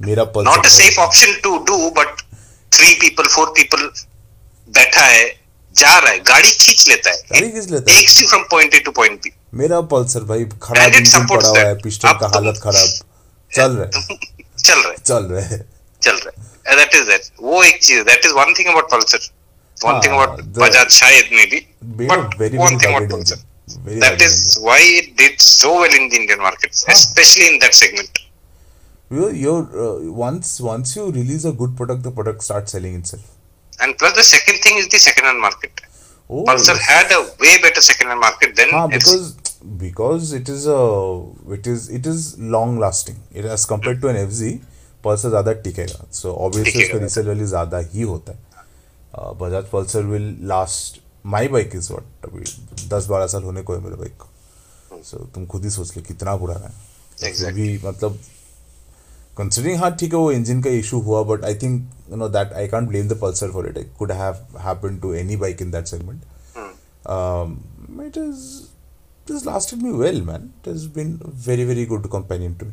मेरा 0.02 0.24
Pulsar 0.36 0.50
not 0.52 0.66
a 0.66 0.70
safe 0.70 1.00
option 1.00 1.34
to 1.44 1.58
do 1.70 1.90
but 2.00 2.22
three 2.76 2.94
people 3.02 3.28
four 3.36 3.48
people 3.58 3.90
बैठा 4.78 5.06
है 5.06 5.26
जा 5.76 5.98
रहा 5.98 6.12
है 6.12 6.20
गाड़ी 6.28 6.52
खींच 6.52 6.88
लेता 6.88 7.10
है। 7.10 7.18
गाड़ी 7.32 7.50
खींच 7.52 7.70
लेता 7.72 7.92
है। 7.92 8.00
Takes 8.00 8.22
you 8.22 8.28
from 8.28 8.44
point 8.52 8.74
A 8.74 8.80
to 8.80 8.92
point 8.92 9.20
B 9.24 9.30
मेरा 9.62 9.80
पल्सर 9.94 10.24
भाई 10.32 10.46
खराब 10.64 10.94
इंजन 11.00 11.26
पड़ा 11.28 11.48
हुआ 11.48 11.60
है 11.60 11.76
पिस्टन 11.84 12.18
का 12.22 12.28
हालत 12.36 12.60
खराब 12.64 12.90
चल 13.52 13.72
रहा 13.78 13.86
है 13.86 14.18
चल 14.64 14.80
रहा 14.82 14.92
है 14.92 14.98
चल 14.98 15.24
रहा 15.32 15.46
है 15.46 15.60
चल 16.02 16.18
रहा 16.26 16.72
है 16.72 16.76
दैट 16.78 16.96
इज़ 16.96 17.04
दैट 17.10 17.30
वो 17.42 17.64
एक 17.64 17.82
चीज़ 17.84 18.02
that 18.12 18.26
is 18.26 18.34
one 18.34 18.54
thing 18.60 18.68
about 18.74 18.92
Pulsar 18.92 19.28
one 19.78 19.92
हाँ, 19.92 20.02
थिंग 20.04 20.14
अबाउट 20.14 20.40
the- 20.40 20.64
बजाज 20.64 20.90
शायद 21.00 21.30
maybe 21.54 21.66
Very, 22.02 22.52
thing 22.52 22.86
about 22.86 23.12
Pulsar 23.12 23.44
Very 23.86 24.00
that 24.02 24.22
is 24.24 24.34
why 24.64 24.78
it 24.98 25.08
did 25.20 25.40
so 25.44 25.70
well 25.82 25.94
in 26.00 26.04
the 26.10 26.18
indian 26.24 26.42
markets 26.48 26.84
हाँ. 26.88 26.96
especially 26.96 27.48
in 27.54 27.60
that 27.66 27.78
segment 27.84 28.20
You, 29.12 29.26
you're 29.40 29.64
uh, 29.86 30.12
once 30.20 30.52
once 30.66 30.92
you 30.96 31.04
release 31.16 31.44
a 31.46 31.52
good 31.58 31.74
product, 31.80 32.00
the 32.06 32.12
product 32.12 32.44
starts 32.46 32.72
selling 32.76 32.96
itself. 33.00 33.26
And 33.80 33.96
plus, 34.00 34.14
the 34.20 34.24
second 34.30 34.64
thing 34.64 34.80
is 34.80 34.88
the 34.94 35.02
second-hand 35.04 35.40
market. 35.40 35.82
Oh, 36.30 36.40
Pulsar 36.48 36.76
yes. 36.76 36.88
had 36.88 37.12
a 37.12 37.20
way 37.44 37.52
better 37.66 37.84
second-hand 37.88 38.20
market 38.20 38.56
than 38.62 38.72
हाँ 38.72 38.82
FC. 38.88 38.96
because 38.96 39.28
because 39.78 40.32
it 40.34 40.50
is 40.50 40.66
a 40.68 40.80
it 41.58 41.68
is 41.68 41.90
it 41.90 42.06
is 42.06 42.38
long 42.40 42.78
lasting. 42.80 43.18
It 43.34 43.46
as 43.46 43.66
compared 43.66 44.02
to 44.02 44.10
an 44.10 44.18
FZ 44.30 44.58
Pulsar 45.06 45.30
ज़्यादा 45.30 45.52
टिकेगा 45.64 46.06
so 46.12 46.32
obviously 46.46 46.84
उसका 46.84 46.98
resale 47.00 47.28
value 47.28 47.46
ज़्यादा 47.48 47.78
ही 47.92 48.02
होता 48.02 48.32
है 48.32 49.34
Bajaj 49.40 49.66
Pulsar 49.72 50.04
will 50.04 50.36
last 50.48 51.00
my 51.34 51.48
bike 51.48 51.76
is 51.76 51.92
what 51.94 52.26
अभी 52.26 52.44
दस 52.90 53.06
बारह 53.10 53.28
साल 53.34 53.44
होने 53.44 53.62
को 53.64 53.74
है 53.74 53.80
मेरे 53.84 53.96
बाइक 53.96 54.16
को। 54.22 55.02
सो 55.04 55.18
तुम 55.36 55.46
खुद 55.46 55.64
ही 55.64 55.70
सोच 55.70 55.96
लो 55.98 56.04
कितना 56.08 56.36
पुराना 56.36 56.66
है। 56.66 56.74
Exactly. 57.30 57.54
भी 57.54 57.80
मतलब 57.86 58.20
कंसिडरिंग 59.38 59.80
हाँ 59.80 59.96
ठीक 59.98 60.14
है 60.14 60.20
वो 60.20 60.32
इंजन 60.32 60.62
का 60.62 60.70
इशू 60.80 61.00
हुआ 61.02 61.22
but 61.34 61.46
I 61.46 61.56
think 61.64 61.90
you 62.12 62.16
know 62.18 62.30
that 62.30 62.54
I 62.54 62.68
can't 62.68 62.88
blame 62.90 63.08
the 63.10 63.20
Pulsar 63.22 63.52
for 63.52 63.70
it 63.70 63.78
it 63.78 63.94
could 64.00 64.12
have 64.12 64.60
happened 64.60 65.02
to 65.02 65.14
any 65.14 65.36
bike 65.38 65.62
in 65.62 65.72
that 65.72 65.86
segment 65.88 66.22
um, 67.06 67.52
it 68.02 68.16
has 68.16 68.40
it 69.28 69.34
has 69.34 69.46
lasted 69.46 69.82
me 69.82 69.92
well, 69.92 70.22
man. 70.22 70.54
It 70.64 70.70
has 70.70 70.88
been 70.88 71.20
a 71.26 71.30
very 71.32 71.64
very 71.64 71.86
good 71.86 72.10
companion 72.12 72.56
to 72.60 72.66
me. 72.66 72.72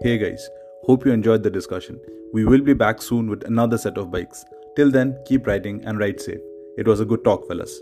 Hey 0.00 0.16
guys, 0.18 0.48
hope 0.84 1.04
you 1.04 1.12
enjoyed 1.12 1.42
the 1.42 1.50
discussion. 1.50 2.00
We 2.32 2.46
will 2.46 2.62
be 2.62 2.72
back 2.72 3.02
soon 3.02 3.28
with 3.28 3.44
another 3.44 3.76
set 3.76 3.98
of 3.98 4.10
bikes. 4.10 4.44
Till 4.76 4.90
then, 4.90 5.18
keep 5.26 5.46
riding 5.46 5.84
and 5.84 5.98
ride 5.98 6.20
safe. 6.20 6.40
It 6.78 6.88
was 6.88 7.00
a 7.00 7.04
good 7.04 7.22
talk, 7.22 7.46
fellas. 7.46 7.80